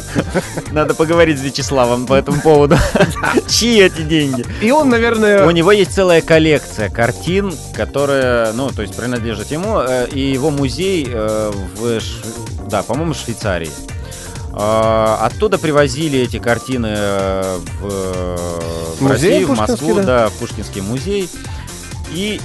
Надо 0.73 0.95
поговорить 0.95 1.39
с 1.39 1.43
Вячеславом 1.43 2.07
по 2.07 2.15
этому 2.15 2.41
поводу. 2.41 2.77
Чьи 3.49 3.81
эти 3.81 4.03
деньги? 4.03 4.45
И 4.63 4.71
он, 4.71 4.89
наверное... 4.89 5.47
У 5.47 5.51
него 5.51 5.73
есть 5.73 5.93
целая 5.93 6.23
коллекция 6.23 6.89
картин, 6.89 7.53
которая, 7.75 8.53
ну, 8.53 8.71
то 8.71 8.83
есть 8.83 8.97
принадлежит 8.97 9.51
ему, 9.51 9.81
э, 9.81 10.07
и 10.09 10.21
его 10.21 10.51
музей 10.51 11.07
э, 11.09 11.53
в, 11.77 12.01
да, 12.69 12.83
по-моему, 12.83 13.15
Швейцарии. 13.15 13.71
А, 14.53 15.19
Оттуда 15.27 15.59
привозили 15.59 16.19
эти 16.21 16.39
картины 16.39 16.95
э, 16.97 17.59
в, 17.81 18.97
в 18.97 19.01
Музей 19.03 19.31
Россию, 19.31 19.47
в 19.49 19.57
Москву, 19.57 19.95
да? 19.97 20.03
да, 20.03 20.29
в 20.29 20.33
Пушкинский 20.35 20.81
музей. 20.81 21.29
И 22.13 22.41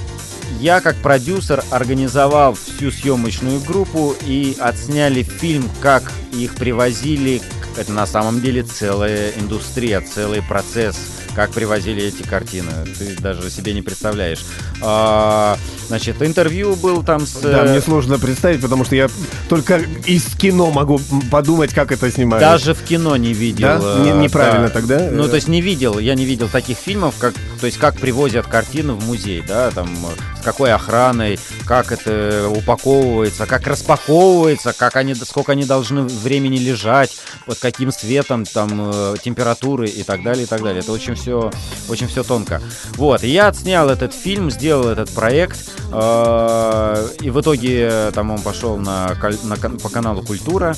я 0.60 0.80
как 0.80 0.96
продюсер 0.96 1.64
организовал 1.70 2.54
всю 2.54 2.90
съемочную 2.90 3.60
группу 3.60 4.14
и 4.26 4.56
отсняли 4.60 5.22
фильм, 5.22 5.68
как 5.80 6.12
их 6.32 6.54
привозили. 6.54 7.40
Это 7.76 7.92
на 7.92 8.06
самом 8.06 8.40
деле 8.40 8.62
целая 8.62 9.30
индустрия, 9.38 10.00
целый 10.00 10.42
процесс, 10.42 10.96
как 11.34 11.50
привозили 11.52 12.02
эти 12.02 12.22
картины. 12.22 12.70
Ты 12.98 13.16
даже 13.20 13.50
себе 13.50 13.72
не 13.72 13.82
представляешь. 13.82 14.44
А, 14.80 15.56
значит, 15.88 16.22
интервью 16.22 16.76
был 16.76 17.02
там 17.02 17.26
с... 17.26 17.34
Да, 17.40 17.64
э, 17.64 17.70
мне 17.70 17.80
сложно 17.80 18.18
представить, 18.18 18.60
потому 18.60 18.84
что 18.84 18.96
я 18.96 19.08
только 19.48 19.78
из 20.06 20.24
кино 20.36 20.70
могу 20.70 21.00
подумать, 21.30 21.72
как 21.72 21.92
это 21.92 22.10
снимают. 22.10 22.42
Даже 22.42 22.74
в 22.74 22.82
кино 22.82 23.16
не 23.16 23.32
видел. 23.32 23.66
Да? 23.66 23.80
э, 23.82 24.02
Не- 24.02 24.24
неправильно 24.24 24.68
да. 24.68 24.72
тогда? 24.72 25.08
Ну, 25.10 25.28
то 25.28 25.36
есть 25.36 25.48
не 25.48 25.60
видел, 25.60 25.98
я 25.98 26.14
не 26.14 26.24
видел 26.24 26.48
таких 26.48 26.78
фильмов, 26.78 27.14
как, 27.18 27.34
то 27.60 27.66
есть 27.66 27.78
как 27.78 27.96
привозят 27.96 28.46
картины 28.46 28.94
в 28.94 29.04
музей, 29.06 29.42
да, 29.46 29.70
там, 29.70 29.88
э, 29.88 30.40
с 30.40 30.44
какой 30.44 30.72
охраной, 30.72 31.38
как 31.66 31.92
это 31.92 32.48
упаковывается, 32.48 33.46
как 33.46 33.66
распаковывается, 33.66 34.72
как 34.72 34.96
они, 34.96 35.14
сколько 35.14 35.52
они 35.52 35.64
должны 35.64 36.02
времени 36.02 36.58
лежать, 36.58 37.16
под 37.46 37.58
каким 37.58 37.92
светом, 37.92 38.44
там, 38.44 38.90
э, 38.92 39.14
температуры 39.22 39.88
и 39.88 40.02
так 40.02 40.22
далее, 40.22 40.44
и 40.44 40.46
так 40.46 40.62
далее. 40.62 40.80
Это 40.80 40.92
очень 40.92 41.16
все, 41.22 41.50
очень 41.88 42.08
все 42.08 42.22
тонко. 42.22 42.60
Вот, 42.96 43.22
и 43.22 43.28
я 43.28 43.48
отснял 43.48 43.88
этот 43.88 44.12
фильм, 44.12 44.50
сделал 44.50 44.88
этот 44.88 45.10
проект, 45.10 45.70
э, 45.92 47.08
и 47.20 47.30
в 47.30 47.40
итоге 47.40 48.10
там 48.12 48.30
он 48.30 48.40
пошел 48.40 48.76
на, 48.76 49.16
на 49.44 49.56
по 49.56 49.88
каналу 49.88 50.22
Культура, 50.22 50.74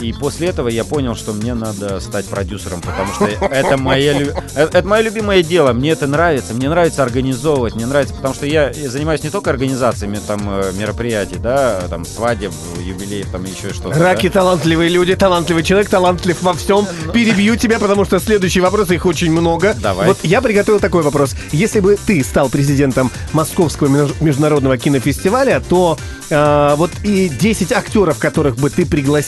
и 0.00 0.12
после 0.12 0.48
этого 0.48 0.68
я 0.68 0.84
понял, 0.84 1.14
что 1.14 1.32
мне 1.32 1.54
надо 1.54 2.00
стать 2.00 2.26
продюсером, 2.26 2.80
потому 2.80 3.12
что 3.14 3.24
это 3.26 3.76
моя 3.76 4.12
лю- 4.18 4.34
э, 4.56 4.64
это 4.72 4.82
мое 4.86 5.02
любимое 5.02 5.42
дело, 5.42 5.72
мне 5.72 5.90
это 5.90 6.06
нравится, 6.06 6.52
мне 6.54 6.68
нравится 6.68 7.02
организовывать, 7.02 7.74
мне 7.74 7.86
нравится, 7.86 8.14
потому 8.14 8.34
что 8.34 8.46
я 8.46 8.72
занимаюсь 8.72 9.22
не 9.22 9.30
только 9.30 9.50
организациями 9.50 10.18
там 10.26 10.40
э, 10.50 10.72
мероприятий, 10.78 11.36
да, 11.36 11.80
там 11.88 12.04
свадеб, 12.04 12.52
юбилеев, 12.84 13.28
там 13.30 13.44
еще 13.44 13.72
что-то. 13.72 13.90
да. 13.98 14.04
Раки 14.04 14.28
талантливые 14.28 14.88
люди, 14.90 15.14
талантливый 15.14 15.62
человек, 15.62 15.88
талантлив 15.88 16.42
во 16.42 16.54
всем. 16.54 16.86
Перебью 17.12 17.56
тебя, 17.56 17.78
потому 17.78 18.04
что 18.04 18.18
следующие 18.18 18.62
вопросы, 18.62 18.94
их 18.96 19.06
очень 19.06 19.30
много. 19.32 19.74
Давай. 19.80 20.06
Вот 20.08 20.18
я 20.22 20.40
приготовил 20.40 20.80
такой 20.80 21.02
вопрос. 21.02 21.34
Если 21.52 21.80
бы 21.80 21.96
ты 22.04 22.22
стал 22.24 22.48
президентом 22.48 23.10
Московского 23.32 23.88
меж- 23.88 24.14
международного 24.20 24.76
кинофестиваля, 24.78 25.60
то 25.68 25.98
э, 26.30 26.74
вот 26.76 26.90
и 27.04 27.28
10 27.28 27.72
актеров, 27.72 28.18
которых 28.18 28.56
бы 28.56 28.70
ты 28.70 28.84
пригласил 28.86 29.19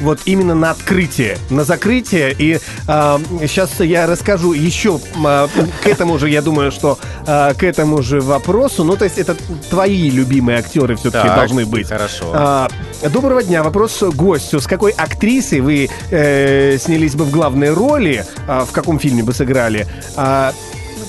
вот 0.00 0.20
именно 0.24 0.54
на 0.54 0.70
открытие, 0.70 1.38
на 1.50 1.64
закрытие. 1.64 2.34
И 2.38 2.58
сейчас 2.86 3.80
я 3.80 4.06
расскажу 4.06 4.52
еще 4.52 5.00
э, 5.16 5.48
к 5.82 5.86
этому 5.86 6.18
же, 6.18 6.28
я 6.28 6.42
думаю, 6.42 6.70
что 6.70 6.98
э, 7.26 7.54
к 7.54 7.62
этому 7.62 8.02
же 8.02 8.20
вопросу. 8.20 8.84
Ну, 8.84 8.96
то 8.96 9.04
есть 9.04 9.18
это 9.18 9.36
твои 9.70 10.10
любимые 10.10 10.58
актеры 10.58 10.96
все-таки 10.96 11.28
Так, 11.28 11.36
должны 11.36 11.66
быть. 11.66 11.88
Хорошо. 11.88 12.30
А, 12.32 12.68
доброго 13.10 13.42
дня. 13.42 13.62
Вопрос 13.62 14.02
гостю. 14.02 14.60
С 14.60 14.66
какой 14.66 14.92
актрисой 14.92 15.60
вы 15.60 15.88
э, 16.10 16.78
снялись 16.78 17.14
бы 17.14 17.24
в 17.24 17.30
главной 17.30 17.72
роли? 17.72 18.24
А, 18.46 18.64
в 18.64 18.72
каком 18.72 18.98
фильме 18.98 19.22
бы 19.22 19.32
сыграли? 19.32 19.86
А, 20.16 20.52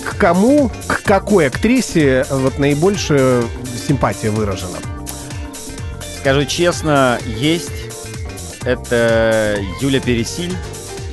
к 0.06 0.18
кому, 0.18 0.72
к 0.88 1.04
какой 1.04 1.48
актрисе 1.48 2.26
вот 2.30 2.58
наибольшая 2.60 3.44
симпатия 3.88 4.30
выражена? 4.30 4.78
Скажу 6.20 6.46
честно, 6.46 7.18
есть. 7.26 7.72
Это 8.66 9.58
Юля 9.82 10.00
Пересиль. 10.00 10.56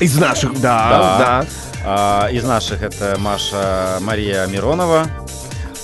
Из 0.01 0.17
наших, 0.17 0.61
да, 0.61 0.89
Да. 0.91 1.19
да. 1.19 1.47
А, 1.85 2.29
из 2.29 2.45
наших 2.45 2.83
это 2.83 3.17
Маша 3.19 3.99
Мария 4.01 4.47
Миронова. 4.47 5.07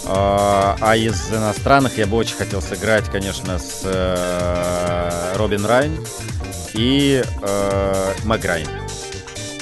А, 0.05 0.77
а 0.81 0.97
из 0.97 1.31
иностранных 1.31 1.97
я 1.97 2.07
бы 2.07 2.17
очень 2.17 2.37
хотел 2.37 2.61
сыграть, 2.61 3.05
конечно, 3.05 3.59
с 3.59 3.83
э, 3.85 5.35
Робин 5.37 5.65
Райн 5.65 6.05
и 6.75 7.23
э, 7.43 8.13
Мэг 8.25 8.45
Райн. 8.45 8.67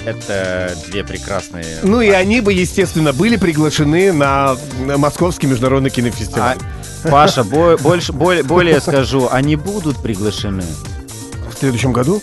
Это 0.07 0.75
две 0.87 1.05
прекрасные... 1.05 1.67
Ну 1.83 2.01
и 2.01 2.09
они 2.09 2.41
бы, 2.41 2.55
естественно, 2.55 3.13
были 3.13 3.37
приглашены 3.37 4.15
на 4.15 4.57
на 4.81 4.97
Московский 4.97 5.47
международный 5.47 5.91
кинофестиваль. 5.91 6.57
А, 7.05 7.09
Паша, 7.11 7.45
бо- 7.45 7.77
больше, 7.77 8.15
более, 8.15 8.43
более 8.43 8.81
скажу, 8.81 9.29
они 9.31 9.57
будут 9.57 10.03
приглашены. 10.03 10.65
В 11.61 11.63
следующем 11.63 11.93
году? 11.93 12.23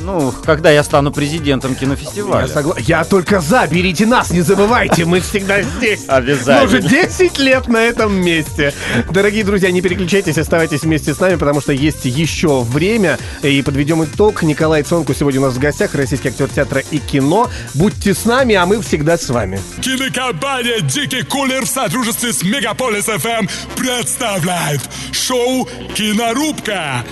Ну, 0.00 0.34
когда 0.44 0.68
я 0.72 0.82
стану 0.82 1.12
президентом 1.12 1.70
Я, 1.74 1.78
кинофестиваля. 1.78 2.46
согла- 2.48 2.74
я 2.80 3.04
только 3.04 3.40
за, 3.40 3.64
берите 3.68 4.06
нас, 4.06 4.32
не 4.32 4.40
забывайте, 4.40 5.04
мы 5.04 5.20
всегда 5.20 5.62
здесь. 5.62 6.00
Обязательно. 6.08 6.58
Мы 6.58 6.64
уже 6.66 6.82
10 6.82 7.38
лет 7.38 7.68
на 7.68 7.76
этом 7.76 8.12
месте. 8.12 8.74
Дорогие 9.12 9.44
друзья, 9.44 9.70
не 9.70 9.80
переключайтесь, 9.82 10.36
оставайтесь 10.36 10.82
вместе 10.82 11.14
с 11.14 11.20
нами, 11.20 11.36
потому 11.36 11.60
что 11.60 11.72
есть 11.72 12.06
еще 12.06 12.62
время. 12.64 13.20
И 13.44 13.62
подведем 13.62 14.02
итог. 14.02 14.42
Николай 14.42 14.82
Цонку 14.82 15.14
сегодня 15.14 15.38
у 15.38 15.44
нас 15.44 15.54
в 15.54 15.60
гостях, 15.60 15.94
российский 15.94 16.30
актер 16.30 16.48
театра 16.48 16.82
и 16.90 16.98
кино. 16.98 17.48
Будьте 17.74 18.14
с 18.14 18.24
нами, 18.24 18.56
а 18.56 18.66
мы 18.66 18.82
всегда 18.82 19.16
с 19.16 19.28
вами. 19.28 19.60
Кинокомпания 19.80 20.80
«Дикий 20.80 21.22
кулер» 21.22 21.64
в 21.66 21.68
сотрудничестве 21.68 22.32
с 22.32 22.42
Мегаполис 22.42 23.04
ФМ 23.04 23.46
представляет 23.76 24.80
шоу 25.12 25.68
«Кинорубка». 25.94 27.04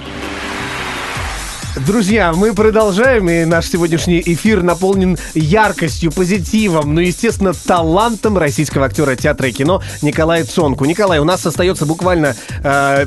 Друзья, 1.87 2.33
мы 2.35 2.53
продолжаем, 2.53 3.31
и 3.31 3.45
наш 3.45 3.69
сегодняшний 3.71 4.21
эфир 4.21 4.63
наполнен 4.63 5.17
яркостью, 5.35 6.13
позитивом, 6.13 6.95
ну, 6.95 7.01
естественно, 7.01 7.55
талантом 7.55 8.37
российского 8.37 8.85
актера 8.85 9.17
театра 9.17 9.49
и 9.49 9.53
кино 9.53 9.83
Николая 10.03 10.45
Цонку. 10.45 10.85
Николай, 10.85 11.21
у 11.21 11.25
нас 11.25 11.45
остается 11.47 11.87
буквально 11.87 12.37
э, 12.63 13.07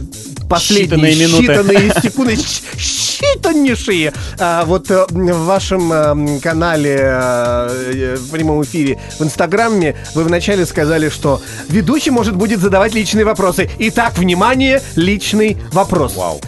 последние 0.50 1.12
Считанные 1.12 1.20
минуты. 1.20 1.46
считанные 1.46 2.02
секунды, 2.02 2.34
считаннейшие. 2.34 4.14
А, 4.40 4.66
вот 4.66 4.90
э, 4.90 5.06
в 5.10 5.46
вашем 5.46 5.94
э, 5.94 6.40
канале 6.40 6.98
э, 7.00 8.18
в 8.20 8.32
прямом 8.32 8.64
эфире 8.64 8.98
в 9.20 9.24
Инстаграме 9.24 9.96
вы 10.16 10.24
вначале 10.24 10.66
сказали, 10.66 11.10
что 11.10 11.42
ведущий, 11.70 12.10
может, 12.10 12.36
будет 12.36 12.60
задавать 12.60 12.96
личные 12.96 13.26
вопросы. 13.26 13.70
Итак, 13.78 14.18
внимание, 14.18 14.82
личный 14.96 15.58
вопрос. 15.72 16.16
Вау. 16.16 16.42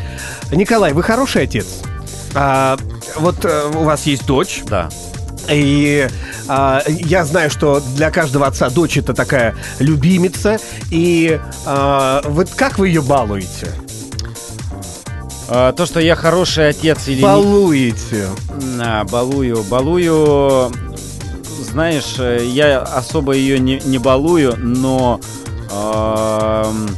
Николай, 0.52 0.94
вы 0.94 1.04
хороший 1.04 1.44
отец. 1.44 1.68
А, 2.36 2.78
вот 3.16 3.46
э, 3.46 3.72
у 3.74 3.84
вас 3.84 4.06
есть 4.06 4.26
дочь, 4.26 4.62
Да. 4.68 4.90
и 5.50 6.08
а, 6.48 6.82
я 6.88 7.24
знаю, 7.24 7.50
что 7.50 7.82
для 7.96 8.12
каждого 8.12 8.46
отца 8.46 8.70
дочь 8.70 8.98
это 8.98 9.14
такая 9.14 9.56
любимица. 9.80 10.58
И 10.92 11.40
а, 11.66 12.22
вот 12.26 12.50
как 12.52 12.78
вы 12.78 12.90
ее 12.90 13.02
балуете? 13.02 13.72
А, 15.48 15.72
то, 15.74 15.86
что 15.86 16.00
я 16.00 16.16
хороший 16.16 16.70
отец 16.70 17.08
или 17.08 17.18
не... 17.18 17.22
Балуете. 17.24 18.28
На, 18.76 19.04
балую, 19.06 19.64
балую. 19.64 20.72
Знаешь, 21.62 22.16
э, 22.20 22.46
я 22.46 22.80
особо 22.82 23.34
ее 23.34 23.60
не, 23.60 23.80
не 23.86 23.98
балую, 23.98 24.56
но 24.58 25.20
эм, 25.72 26.90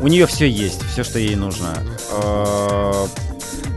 у 0.00 0.08
нее 0.08 0.26
все 0.26 0.48
есть, 0.48 0.80
все, 0.92 1.04
что 1.04 1.18
ей 1.18 1.36
нужно. 1.36 1.74
Э, 2.12 3.06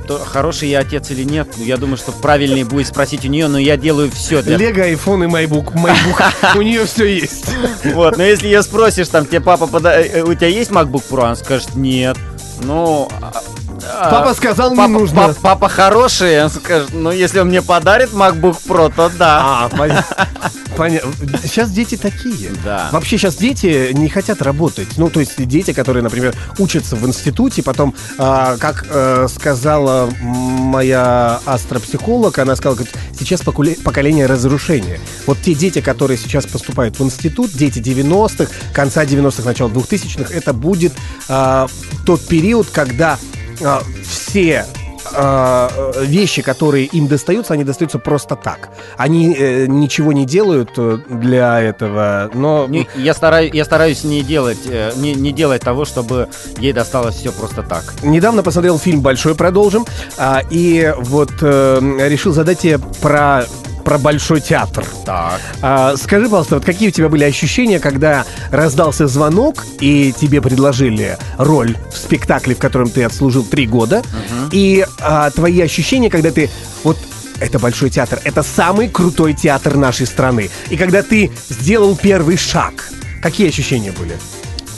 то, 0.09 0.17
хороший 0.17 0.69
я 0.69 0.79
отец 0.79 1.11
или 1.11 1.21
нет, 1.23 1.55
я 1.57 1.77
думаю, 1.77 1.95
что 1.97 2.11
правильнее 2.11 2.65
будет 2.65 2.87
спросить 2.87 3.25
у 3.25 3.27
нее, 3.27 3.47
но 3.47 3.59
я 3.59 3.77
делаю 3.77 4.09
все 4.09 4.41
для 4.41 4.57
Лего, 4.57 4.81
айфон 4.81 5.23
и 5.23 5.27
майбук. 5.27 5.75
Майбук. 5.75 6.19
У 6.55 6.63
нее 6.63 6.85
все 6.87 7.05
есть. 7.05 7.45
Вот, 7.93 8.17
но 8.17 8.23
если 8.23 8.47
ее 8.47 8.63
спросишь, 8.63 9.07
там, 9.09 9.27
тебе 9.27 9.39
папа, 9.39 9.67
пода- 9.67 10.01
э, 10.01 10.23
у 10.23 10.33
тебя 10.33 10.47
есть 10.47 10.71
MacBook 10.71 11.03
Pro? 11.07 11.25
Она 11.25 11.35
скажет, 11.35 11.75
нет. 11.75 12.17
Ну, 12.63 13.07
а- 13.21 14.09
Папа 14.09 14.33
сказал, 14.33 14.71
не 14.71 14.77
Папа, 14.77 14.89
нужно. 14.89 15.27
пап- 15.27 15.37
папа 15.43 15.69
хороший, 15.69 16.43
он 16.43 16.49
скажет, 16.49 16.89
ну 16.91 17.11
если 17.11 17.39
он 17.39 17.47
мне 17.49 17.61
подарит 17.61 18.11
MacBook 18.11 18.57
Pro, 18.67 18.91
то 18.93 19.09
да. 19.15 19.41
А, 19.65 19.69
понятно. 19.69 20.27
Сейчас 21.43 21.71
дети 21.71 21.97
такие. 21.97 22.51
Да. 22.63 22.89
Вообще 22.91 23.17
сейчас 23.17 23.35
дети 23.35 23.91
не 23.93 24.09
хотят 24.09 24.41
работать. 24.41 24.87
Ну, 24.97 25.09
то 25.09 25.19
есть 25.19 25.45
дети, 25.45 25.73
которые, 25.73 26.03
например, 26.03 26.33
учатся 26.57 26.95
в 26.95 27.05
институте, 27.07 27.63
потом, 27.63 27.93
а, 28.17 28.57
как 28.57 28.85
э, 28.89 29.27
сказала 29.29 30.09
моя 30.21 31.41
астропсихолог, 31.45 32.37
она 32.39 32.55
сказала, 32.55 32.79
сейчас 33.17 33.41
поколение 33.41 34.25
разрушения. 34.25 34.99
Вот 35.25 35.39
те 35.41 35.53
дети, 35.53 35.81
которые 35.81 36.17
сейчас 36.17 36.45
поступают 36.45 36.99
в 36.99 37.03
институт, 37.03 37.51
дети 37.51 37.79
90-х, 37.79 38.51
конца 38.73 39.03
90-х, 39.03 39.43
начала 39.43 39.69
2000-х, 39.69 40.33
это 40.33 40.53
будет 40.53 40.93
а, 41.27 41.67
тот 42.05 42.25
период, 42.25 42.67
когда 42.71 43.17
а, 43.61 43.83
все 44.03 44.65
э, 45.13 46.03
вещи, 46.05 46.41
которые 46.41 46.85
им 46.85 47.07
достаются, 47.07 47.53
они 47.53 47.63
достаются 47.63 47.99
просто 47.99 48.35
так. 48.35 48.69
Они 48.97 49.35
э, 49.37 49.65
ничего 49.67 50.13
не 50.13 50.25
делают 50.25 50.71
э, 50.77 50.97
для 51.09 51.61
этого, 51.61 52.29
но... 52.33 52.67
Не- 52.67 52.87
я, 52.95 53.13
стараюсь, 53.13 53.53
я 53.53 53.65
стараюсь 53.65 54.03
не 54.03 54.21
делать, 54.21 54.59
э, 54.67 54.91
не, 54.95 55.13
не 55.13 55.31
делать 55.31 55.61
того, 55.61 55.85
чтобы 55.85 56.29
ей 56.57 56.73
досталось 56.73 57.15
все 57.15 57.31
просто 57.31 57.63
так. 57.63 57.83
Недавно 58.03 58.43
посмотрел 58.43 58.77
фильм 58.79 59.01
«Большой 59.01 59.35
продолжим», 59.35 59.85
а, 60.17 60.41
и 60.49 60.93
вот 60.97 61.31
э, 61.41 61.79
решил 62.07 62.33
задать 62.33 62.59
тебе 62.59 62.79
про, 63.01 63.45
про 63.89 63.97
Большой 63.97 64.39
театр. 64.39 64.85
Так. 65.03 65.41
А, 65.63 65.97
скажи, 65.97 66.25
пожалуйста, 66.25 66.55
вот 66.55 66.65
какие 66.65 66.89
у 66.89 66.91
тебя 66.91 67.09
были 67.09 67.23
ощущения, 67.23 67.79
когда 67.79 68.23
раздался 68.51 69.07
звонок, 69.07 69.65
и 69.79 70.13
тебе 70.13 70.43
предложили 70.43 71.17
роль 71.39 71.75
в 71.91 71.97
спектакле, 71.97 72.53
в 72.53 72.59
котором 72.59 72.91
ты 72.91 73.03
отслужил 73.03 73.43
три 73.43 73.65
года, 73.65 74.03
и 74.51 74.85
а, 74.99 75.31
твои 75.31 75.59
ощущения, 75.61 76.11
когда 76.11 76.29
ты... 76.29 76.51
Вот 76.83 76.99
это 77.39 77.57
Большой 77.57 77.89
театр, 77.89 78.19
это 78.23 78.43
самый 78.43 78.89
крутой 78.89 79.33
театр 79.33 79.75
нашей 79.75 80.05
страны. 80.05 80.51
И 80.69 80.77
когда 80.77 81.01
ты 81.01 81.31
сделал 81.49 81.95
первый 81.95 82.37
шаг, 82.37 82.89
какие 83.23 83.49
ощущения 83.49 83.91
были? 83.91 84.15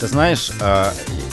Ты 0.02 0.08
знаешь, 0.08 0.50
э, 0.60 0.86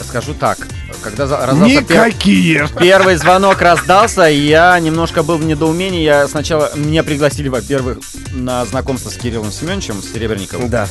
скажу 0.07 0.35
так, 0.35 0.59
когда 1.01 1.25
за- 1.25 1.43
раздался 1.43 1.79
пер- 1.79 2.05
Никакие! 2.05 2.67
первый 2.79 3.15
звонок 3.15 3.59
раздался, 3.63 4.25
я 4.25 4.79
немножко 4.79 5.23
был 5.23 5.37
в 5.39 5.43
недоумении. 5.43 6.03
Я 6.03 6.27
сначала 6.27 6.71
меня 6.75 7.01
пригласили, 7.03 7.47
во-первых, 7.47 7.97
на 8.31 8.63
знакомство 8.65 9.09
с 9.09 9.15
Кириллом 9.15 9.51
Семеновичем, 9.51 10.03
с 10.03 10.13
Серебренниковым. 10.13 10.69
Да. 10.69 10.87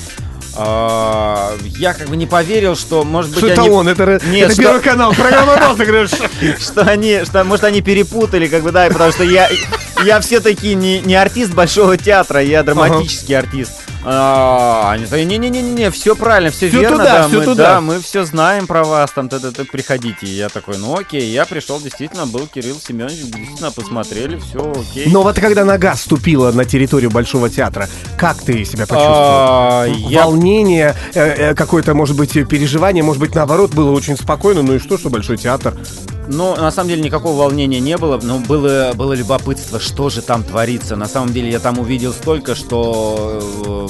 А, 0.56 1.56
я 1.76 1.94
как 1.94 2.08
бы 2.08 2.16
не 2.16 2.26
поверил, 2.26 2.74
что, 2.74 3.04
может 3.04 3.30
быть, 3.30 3.38
Что 3.38 3.46
это 3.46 3.60
они... 3.62 3.70
он? 3.70 3.86
Это, 3.86 4.20
Нет, 4.26 4.46
это 4.46 4.54
что- 4.54 4.62
Первый 4.62 4.82
канал, 4.82 5.14
программа 5.14 5.56
«Розыгрыш». 5.56 6.10
что 6.58 6.80
они, 6.82 7.22
что, 7.24 7.44
может, 7.44 7.62
они 7.62 7.80
перепутали, 7.80 8.48
как 8.48 8.64
бы, 8.64 8.72
да, 8.72 8.88
потому 8.88 9.12
что 9.12 9.22
я, 9.22 9.48
я 10.04 10.18
все-таки 10.20 10.74
не, 10.74 10.98
не 10.98 11.14
артист 11.14 11.52
Большого 11.52 11.96
театра, 11.96 12.42
я 12.42 12.64
драматический 12.64 13.38
артист. 13.38 13.70
А, 14.10 14.96
не-не-не-не, 14.96 15.90
все 15.90 16.16
правильно, 16.16 16.50
все 16.50 16.68
верно, 16.68 16.96
туда, 16.96 17.04
да, 17.04 17.28
всё 17.28 17.38
мы, 17.40 17.44
туда. 17.44 17.62
да, 17.74 17.80
мы 17.82 18.00
все 18.00 18.24
знаем 18.24 18.66
про 18.66 18.82
вас, 18.82 19.10
там, 19.10 19.28
т 19.28 19.36
-т 19.36 19.52
-т, 19.52 19.66
приходите. 19.70 20.24
И 20.26 20.30
я 20.30 20.48
такой, 20.48 20.78
ну 20.78 20.98
окей, 20.98 21.30
я 21.30 21.44
пришел, 21.44 21.78
действительно, 21.78 22.24
был 22.24 22.46
Кирилл 22.46 22.80
Семенович, 22.80 23.18
действительно, 23.18 23.70
посмотрели, 23.70 24.38
все 24.38 24.72
окей. 24.72 25.12
Но 25.12 25.22
вот 25.22 25.38
когда 25.38 25.66
нога 25.66 25.94
ступила 25.94 26.52
на 26.52 26.64
территорию 26.64 27.10
Большого 27.10 27.50
театра, 27.50 27.86
как 28.16 28.38
ты 28.38 28.64
себя 28.64 28.86
почувствовал? 28.86 29.18
А, 29.18 29.86
Волнение, 30.10 30.96
э, 31.12 31.50
э, 31.50 31.54
какое-то, 31.54 31.92
может 31.92 32.16
быть, 32.16 32.32
переживание, 32.48 33.02
может 33.02 33.20
быть, 33.20 33.34
наоборот, 33.34 33.74
было 33.74 33.90
очень 33.90 34.16
спокойно. 34.16 34.62
Ну 34.62 34.76
и 34.76 34.78
что, 34.78 34.96
что 34.96 35.10
Большой 35.10 35.36
театр? 35.36 35.74
Ну, 36.30 36.54
на 36.56 36.70
самом 36.70 36.90
деле 36.90 37.02
никакого 37.02 37.38
волнения 37.38 37.80
не 37.80 37.96
было, 37.96 38.20
но 38.22 38.38
было, 38.38 38.92
было 38.94 39.14
любопытство, 39.14 39.80
что 39.80 40.10
же 40.10 40.20
там 40.22 40.42
творится. 40.44 40.94
На 40.94 41.08
самом 41.08 41.32
деле 41.32 41.50
я 41.50 41.58
там 41.58 41.78
увидел 41.78 42.12
столько, 42.12 42.54
что 42.54 43.88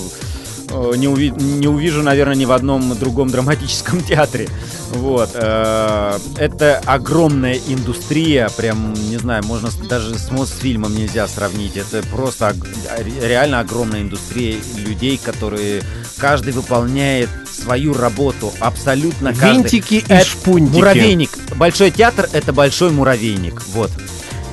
э, 0.70 0.92
э, 0.92 0.96
не, 0.96 1.07
уви- 1.09 1.37
не 1.42 1.66
увижу, 1.66 2.03
наверное, 2.03 2.37
ни 2.37 2.44
в 2.44 2.53
одном 2.53 2.96
другом 2.96 3.29
драматическом 3.29 4.01
театре. 4.05 4.48
Вот. 4.92 5.31
э, 5.35 6.18
Это 6.37 6.81
огромная 6.87 7.59
индустрия, 7.66 8.48
прям, 8.57 8.94
не 8.94 9.16
знаю, 9.16 9.44
можно 9.44 9.68
даже 9.88 10.16
с 10.16 10.31
Мосфильмом 10.31 10.94
нельзя 10.94 11.27
сравнить. 11.27 11.77
Это 11.77 12.07
просто 12.07 12.55
реально 13.20 13.61
огромная 13.61 14.03
индустрия 14.03 14.57
людей, 14.77 15.18
которые 15.22 15.83
каждый 16.18 16.53
выполняет 16.53 17.29
свою 17.69 17.93
работу 17.93 18.51
абсолютно 18.61 19.35
каждый. 19.35 19.53
Винтики 19.53 19.95
и 19.97 20.05
Это 20.09 20.25
шпунтики. 20.25 20.77
Муравейник. 20.79 21.31
Большой 21.57 21.91
театр 21.91 22.27
это 22.33 22.55
большой 22.55 22.91
муравейник. 22.93 23.61
Вот. 23.75 23.91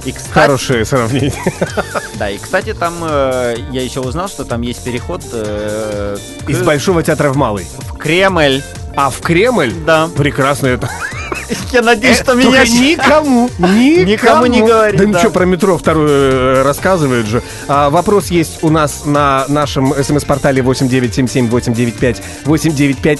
И 0.04 0.12
кстати, 0.12 0.34
Хорошее 0.34 0.84
сравнение. 0.84 1.34
да, 2.20 2.30
и 2.30 2.38
кстати, 2.38 2.74
там 2.74 2.96
э, 3.02 3.56
я 3.72 3.82
еще 3.82 4.02
узнал, 4.02 4.28
что 4.28 4.44
там 4.44 4.62
есть 4.64 4.84
переход 4.84 5.22
э, 5.32 6.18
к- 6.46 6.50
Из 6.50 6.62
Большого 6.62 7.04
театра 7.04 7.30
в 7.32 7.38
Малый. 7.38 7.66
в 7.90 7.98
Кремль. 7.98 8.62
А 8.98 9.10
в 9.10 9.22
Кремль? 9.22 9.74
Да. 9.86 10.10
Прекрасно 10.18 10.68
это. 10.68 10.90
Я 11.72 11.82
надеюсь, 11.82 12.18
что 12.18 12.34
Э, 12.34 12.36
меня 12.36 12.64
никому, 12.64 13.50
никому, 13.60 14.46
не 14.46 14.62
говори, 14.62 14.98
Да, 14.98 15.06
да. 15.06 15.10
ничего, 15.10 15.32
про 15.32 15.46
метро 15.46 15.78
вторую 15.78 16.10
э, 16.10 16.62
рассказывают 16.64 17.28
же. 17.28 17.42
А, 17.68 17.90
вопрос 17.90 18.28
есть 18.28 18.60
у 18.64 18.70
нас 18.70 19.04
на 19.06 19.46
нашем 19.48 19.94
смс-портале 19.94 20.62
8977-895-8950. 20.62 23.20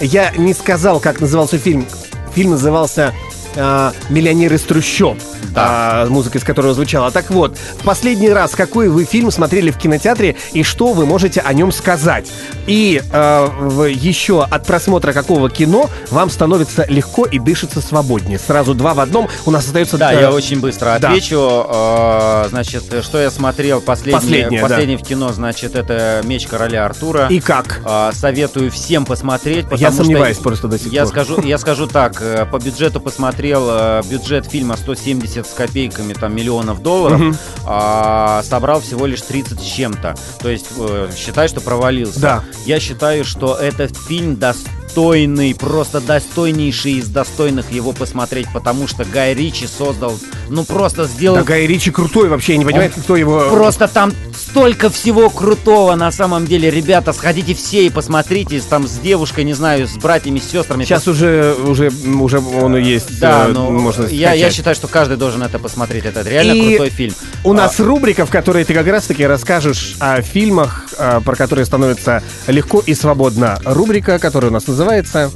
Я 0.00 0.30
не 0.36 0.54
сказал, 0.54 1.00
как 1.00 1.20
назывался 1.20 1.58
фильм. 1.58 1.86
Фильм 2.34 2.50
назывался 2.50 3.12
а, 3.56 3.92
«Миллионер 4.08 4.52
из 4.52 4.62
трущоб». 4.62 5.18
а, 5.56 6.06
музыка 6.08 6.38
из 6.38 6.44
которого 6.44 6.74
звучала. 6.74 7.10
Так 7.10 7.30
вот, 7.30 7.56
в 7.56 7.84
последний 7.84 8.30
раз 8.30 8.52
какой 8.52 8.88
вы 8.88 9.04
фильм 9.04 9.30
смотрели 9.30 9.70
в 9.70 9.78
кинотеатре 9.78 10.36
и 10.52 10.62
что 10.62 10.92
вы 10.92 11.06
можете 11.06 11.40
о 11.40 11.52
нем 11.52 11.70
сказать? 11.72 12.30
И 12.66 13.00
э, 13.12 13.90
еще 13.94 14.42
от 14.42 14.66
просмотра 14.66 15.12
какого 15.12 15.48
кино 15.50 15.88
вам 16.10 16.30
становится 16.30 16.84
легко 16.88 17.24
и 17.26 17.38
дышится 17.38 17.80
свободнее. 17.80 18.38
Сразу 18.38 18.74
два 18.74 18.94
в 18.94 19.00
одном. 19.00 19.28
У 19.46 19.50
нас 19.50 19.66
остается... 19.66 19.96
Да, 19.96 20.12
э, 20.12 20.20
я 20.22 20.32
очень 20.32 20.60
быстро 20.60 20.96
да. 21.00 21.08
отвечу. 21.08 21.66
Э, 21.68 22.46
Значит, 22.48 22.84
что 23.02 23.20
я 23.20 23.30
смотрел 23.30 23.80
последнее, 23.80 24.20
Последнее, 24.20 24.60
да. 24.60 24.68
последнее 24.68 24.98
в 24.98 25.02
кино, 25.02 25.32
значит, 25.32 25.76
это 25.76 26.20
«Меч 26.24 26.46
короля 26.46 26.84
Артура». 26.86 27.26
И 27.28 27.40
как? 27.40 27.80
Э, 27.84 28.10
Советую 28.12 28.70
всем 28.70 29.04
посмотреть, 29.04 29.66
Я 29.76 29.92
сомневаюсь 29.92 30.38
просто 30.38 30.68
до 30.68 30.78
сих 30.78 30.92
Я 30.92 31.02
пор. 31.02 31.10
скажу, 31.10 31.40
я 31.42 31.58
скажу 31.58 31.86
так, 31.86 32.20
э, 32.20 32.46
по 32.50 32.58
бюджету 32.58 33.00
посмотрел, 33.44 33.68
э, 33.70 34.02
бюджет 34.10 34.46
фильма 34.46 34.76
170 34.76 35.46
с 35.46 35.50
копейками 35.52 36.14
там 36.14 36.34
миллионов 36.34 36.82
долларов, 36.82 37.20
Мгм. 37.20 37.36
а 37.66 38.42
собрал 38.42 38.80
всего 38.80 39.04
лишь 39.06 39.20
30 39.20 39.60
с 39.60 39.64
чем-то. 39.64 40.14
То 40.40 40.48
есть 40.48 40.66
э, 40.78 41.10
считай, 41.16 41.48
что 41.48 41.60
провалился. 41.60 42.20
Да. 42.20 42.44
Я 42.64 42.80
считаю, 42.80 43.24
что 43.24 43.54
этот 43.54 43.96
фильм 43.96 44.36
достойный, 44.36 45.54
просто 45.54 46.00
достойнейший 46.00 46.92
из 46.92 47.08
достойных 47.08 47.70
его 47.70 47.92
посмотреть, 47.92 48.46
потому 48.54 48.88
что 48.88 49.04
Гай 49.04 49.34
Ричи 49.34 49.66
создал, 49.66 50.16
ну 50.48 50.64
просто 50.64 51.04
сделал 51.04 51.36
Да, 51.36 51.42
Гай 51.42 51.66
Ричи 51.66 51.90
крутой 51.90 52.28
вообще, 52.28 52.52
я 52.52 52.58
не 52.58 52.64
понимаю, 52.64 52.90
кто 52.96 53.16
его... 53.16 53.50
Просто 53.50 53.88
там 53.88 54.12
столько 54.34 54.88
всего 54.88 55.30
крутого 55.30 55.94
на 55.96 56.12
самом 56.12 56.46
деле, 56.46 56.70
ребята, 56.70 57.12
сходите 57.12 57.54
все 57.54 57.86
и 57.86 57.90
посмотрите, 57.90 58.62
там 58.70 58.86
с 58.86 58.98
девушкой, 58.98 59.44
не 59.44 59.52
знаю, 59.52 59.86
с 59.88 59.96
братьями, 59.96 60.38
с 60.38 60.48
сестрами. 60.50 60.84
Сейчас 60.84 61.08
уже, 61.08 61.54
уже, 61.54 61.90
уже 62.06 62.38
он 62.38 62.76
и 62.76 62.82
есть. 62.82 63.18
Да, 63.18 63.33
э, 63.48 63.52
но 63.52 63.70
можно 63.70 64.06
я, 64.06 64.32
я 64.32 64.50
считаю, 64.50 64.74
что 64.76 64.88
каждый 64.88 65.16
должен 65.16 65.42
это 65.42 65.58
посмотреть. 65.58 66.04
Это 66.04 66.22
реально 66.22 66.52
И 66.52 66.68
крутой 66.76 66.90
фильм. 66.90 67.14
У 67.44 67.52
А, 67.52 67.54
нас 67.54 67.78
рубрика, 67.80 68.26
в 68.26 68.30
которой 68.30 68.64
ты 68.64 68.74
как 68.74 68.86
раз-таки 68.86 69.26
расскажешь 69.26 69.96
о 70.00 70.20
фильмах, 70.22 70.86
э, 70.98 71.20
про 71.24 71.36
которые 71.36 71.64
становится 71.66 72.22
легко 72.46 72.82
и 72.84 72.94
свободно. 72.94 73.58
Рубрика, 73.64 74.18
которая 74.18 74.50
у 74.50 74.54
нас 74.54 74.66
называется... 74.66 75.30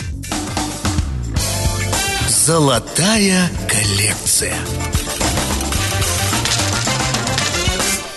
Золотая 2.28 3.50
коллекция. 3.68 4.54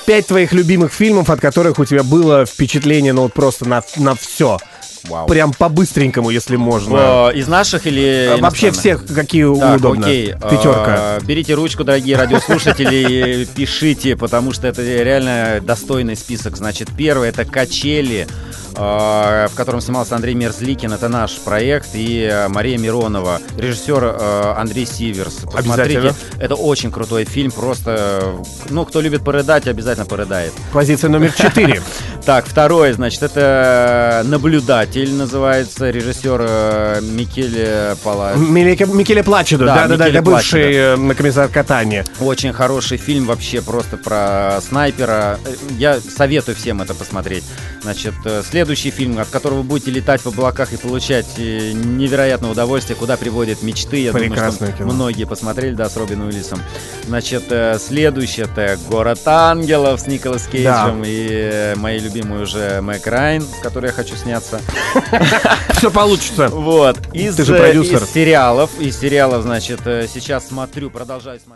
Пять 0.05 0.27
твоих 0.27 0.51
любимых 0.53 0.93
фильмов, 0.93 1.29
от 1.29 1.39
которых 1.39 1.79
у 1.79 1.85
тебя 1.85 2.03
было 2.03 2.45
впечатление, 2.45 3.13
ну 3.13 3.23
вот 3.23 3.33
просто 3.33 3.67
на, 3.67 3.83
на 3.97 4.15
все. 4.15 4.57
Вау. 5.03 5.27
Прям 5.27 5.51
по-быстренькому, 5.53 6.29
если 6.29 6.55
можно. 6.55 7.29
э, 7.33 7.37
из 7.37 7.47
наших 7.47 7.87
или 7.87 8.31
А, 8.33 8.37
Вообще 8.37 8.71
всех, 8.71 9.05
какие 9.05 9.43
Так, 9.59 9.77
удобно. 9.79 10.05
окей. 10.05 10.33
Пятерка. 10.33 11.17
Э, 11.19 11.25
Берите 11.25 11.53
ручку, 11.55 11.83
дорогие 11.83 12.15
радиослушатели, 12.17 13.45
пишите, 13.55 14.15
потому 14.15 14.51
что 14.53 14.67
это 14.67 14.81
реально 14.83 15.59
достойный 15.61 16.15
список. 16.15 16.57
Значит, 16.57 16.89
первый 16.95 17.29
это 17.29 17.45
«Качели», 17.45 18.27
э, 18.27 18.50
в 18.73 19.51
котором 19.55 19.81
снимался 19.81 20.15
Андрей 20.15 20.35
Мерзликин. 20.35 20.93
Это 20.93 21.07
наш 21.09 21.39
проект. 21.39 21.89
И 21.93 22.29
э, 22.31 22.47
Мария 22.47 22.77
Миронова. 22.77 23.39
Режиссер 23.57 24.03
э, 24.03 24.53
Андрей 24.57 24.85
Сиверс. 24.85 25.39
Посмотрите. 25.51 26.13
Это 26.39 26.55
очень 26.55 26.91
крутой 26.91 27.25
фильм. 27.25 27.51
Просто, 27.51 27.95
э, 28.21 28.43
ну, 28.69 28.85
кто 28.85 29.01
любит 29.01 29.23
порыдать, 29.23 29.67
обязательно 29.67 30.05
порыдает. 30.05 30.53
Позиция 30.73 31.09
номер 31.09 31.33
четыре. 31.33 31.81
Так, 32.23 32.45
второе, 32.45 32.93
значит, 32.93 33.23
это 33.23 34.21
«Наблюдатель» 34.25 35.11
называется, 35.11 35.89
режиссер 35.89 37.01
Микеле 37.01 37.95
Пала. 38.03 38.35
Микеле, 38.35 39.23
Плачедо, 39.23 39.65
Да, 39.65 39.87
да-да-да, 39.87 40.07
это 40.07 40.21
бывший 40.21 41.15
комиссар 41.15 41.47
Катани. 41.47 42.03
Очень 42.19 42.53
хороший 42.53 42.97
фильм 42.97 43.25
вообще 43.25 43.63
просто 43.63 43.97
про 43.97 44.59
снайпера. 44.61 45.39
Я 45.79 45.99
советую 45.99 46.55
всем 46.55 46.83
это 46.83 46.93
посмотреть. 46.93 47.43
Значит, 47.81 48.13
э, 48.25 48.43
следующий 48.61 48.91
фильм, 48.91 49.17
от 49.17 49.27
которого 49.27 49.57
вы 49.57 49.63
будете 49.63 49.89
летать 49.89 50.21
в 50.21 50.27
облаках 50.27 50.71
и 50.71 50.77
получать 50.77 51.25
э, 51.37 51.71
невероятное 51.71 52.51
удовольствие, 52.51 52.95
куда 52.95 53.17
приводят 53.17 53.63
мечты. 53.63 53.97
Я 53.97 54.11
Прекрасное 54.11 54.51
думаю, 54.51 54.73
что 54.75 54.83
кино. 54.83 54.93
многие 54.93 55.23
посмотрели, 55.23 55.73
да, 55.73 55.89
с 55.89 55.97
Робином 55.97 56.27
Уиллисом. 56.27 56.59
Значит, 57.07 57.45
э, 57.49 57.79
следующее 57.79 58.45
это 58.45 58.77
«Город 58.87 59.19
ангелов» 59.25 59.99
с 59.99 60.05
Николас 60.05 60.45
Кейджем 60.45 61.01
и 61.03 61.27
э, 61.31 61.75
моей 61.75 61.99
любимой 62.01 62.43
уже 62.43 62.81
Мэг 62.81 63.07
Райн, 63.07 63.41
в 63.41 63.61
которой 63.63 63.87
я 63.87 63.93
хочу 63.93 64.15
сняться. 64.15 64.61
Все 65.71 65.89
получится. 65.89 66.49
Вот. 66.49 66.99
Из, 67.13 67.35
Ты 67.37 67.45
же 67.45 67.55
продюсер. 67.55 68.03
из 68.03 68.11
сериалов, 68.11 68.69
из 68.79 68.99
сериалов, 68.99 69.41
значит, 69.41 69.79
сейчас 69.83 70.47
смотрю, 70.47 70.91
продолжаю 70.91 71.39
смотреть. 71.39 71.47